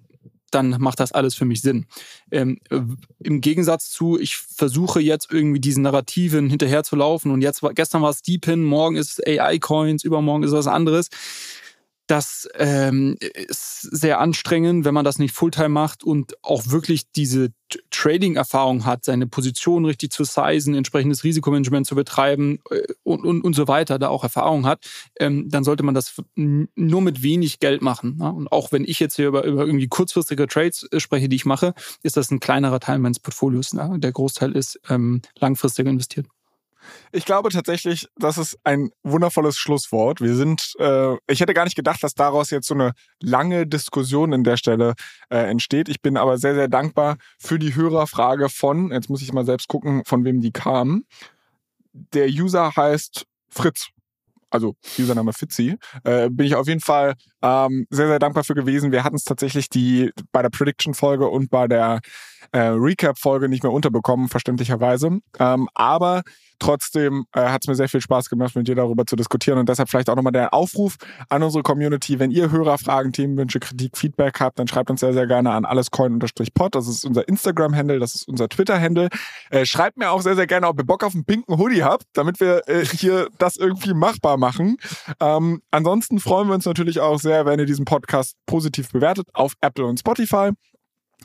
[0.54, 1.86] dann macht das alles für mich Sinn.
[2.32, 2.60] Ähm,
[3.20, 8.22] Im Gegensatz zu, ich versuche jetzt irgendwie diesen Narrativen hinterherzulaufen und jetzt gestern war es
[8.22, 11.10] Deepin, morgen ist AI-Coins, übermorgen ist was anderes.
[12.08, 17.49] Das ähm, ist sehr anstrengend, wenn man das nicht Fulltime macht und auch wirklich diese
[17.91, 23.56] Trading-Erfahrung hat, seine Position richtig zu sizen, entsprechendes Risikomanagement zu betreiben äh, und, und, und
[23.56, 24.86] so weiter, da auch Erfahrung hat,
[25.20, 28.18] ähm, dann sollte man das nur mit wenig Geld machen.
[28.18, 28.32] Ne?
[28.32, 31.45] Und auch wenn ich jetzt hier über, über irgendwie kurzfristige Trades äh, spreche, die ich
[31.45, 31.74] mache,
[32.04, 33.74] ist das ein kleinerer Teil meines Portfolios.
[33.74, 33.97] Ne?
[33.97, 36.28] Der Großteil ist ähm, langfristig investiert.
[37.12, 40.22] Ich glaube tatsächlich, das ist ein wundervolles Schlusswort.
[40.22, 44.34] Wir sind, äh, ich hätte gar nicht gedacht, dass daraus jetzt so eine lange Diskussion
[44.34, 44.94] in der Stelle
[45.30, 45.90] äh, entsteht.
[45.90, 49.68] Ich bin aber sehr, sehr dankbar für die Hörerfrage von, jetzt muss ich mal selbst
[49.68, 51.06] gucken, von wem die kam.
[51.92, 53.90] Der User heißt Fritz
[54.54, 58.91] also Username Fitzy, äh, bin ich auf jeden Fall ähm, sehr, sehr dankbar für gewesen.
[58.91, 62.00] Wir hatten es tatsächlich die bei der Prediction-Folge und bei der
[62.52, 65.20] äh, Recap-Folge nicht mehr unterbekommen, verständlicherweise.
[65.39, 66.24] Ähm, aber
[66.64, 69.68] Trotzdem äh, hat es mir sehr viel Spaß gemacht, mit dir darüber zu diskutieren und
[69.68, 70.96] deshalb vielleicht auch nochmal der Aufruf
[71.28, 72.20] an unsere Community.
[72.20, 76.74] Wenn ihr Hörerfragen, Themenwünsche, Kritik, Feedback habt, dann schreibt uns sehr, sehr gerne an allescoin-pod.
[76.74, 79.10] Das ist unser Instagram-Handle, das ist unser Twitter-Handle.
[79.50, 82.06] Äh, schreibt mir auch sehr, sehr gerne, ob ihr Bock auf einen pinken Hoodie habt,
[82.14, 84.78] damit wir äh, hier das irgendwie machbar machen.
[85.20, 89.54] Ähm, ansonsten freuen wir uns natürlich auch sehr, wenn ihr diesen Podcast positiv bewertet auf
[89.62, 90.52] Apple und Spotify.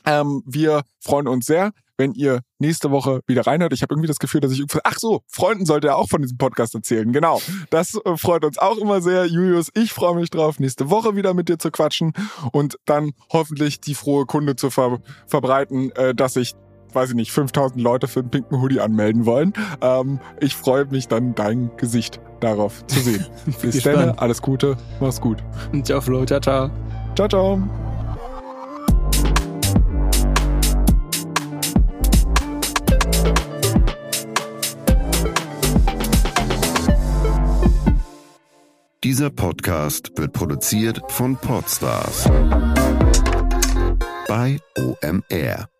[0.07, 3.73] Ähm, wir freuen uns sehr, wenn ihr nächste Woche wieder reinhört.
[3.73, 6.39] Ich habe irgendwie das Gefühl, dass ich ach so, Freunden sollte er auch von diesem
[6.39, 7.13] Podcast erzählen.
[7.13, 7.43] Genau.
[7.71, 9.27] Das äh, freut uns auch immer sehr.
[9.27, 12.13] Julius, ich freue mich drauf, nächste Woche wieder mit dir zu quatschen
[12.53, 16.55] und dann hoffentlich die frohe Kunde zu ver verbreiten, äh, dass ich
[16.93, 19.53] weiß ich nicht, 5000 Leute für einen pinken Hoodie anmelden wollen.
[19.81, 23.27] Ähm, ich freue mich dann, dein Gesicht darauf zu sehen.
[23.63, 25.39] Bis dann, alles Gute, mach's gut.
[25.83, 26.71] Ciao, Flo, ciao, ciao.
[27.15, 27.63] Ciao, ciao.
[39.05, 42.25] Dieser Podcast wird produziert von Podstars
[44.29, 45.78] bei OMR.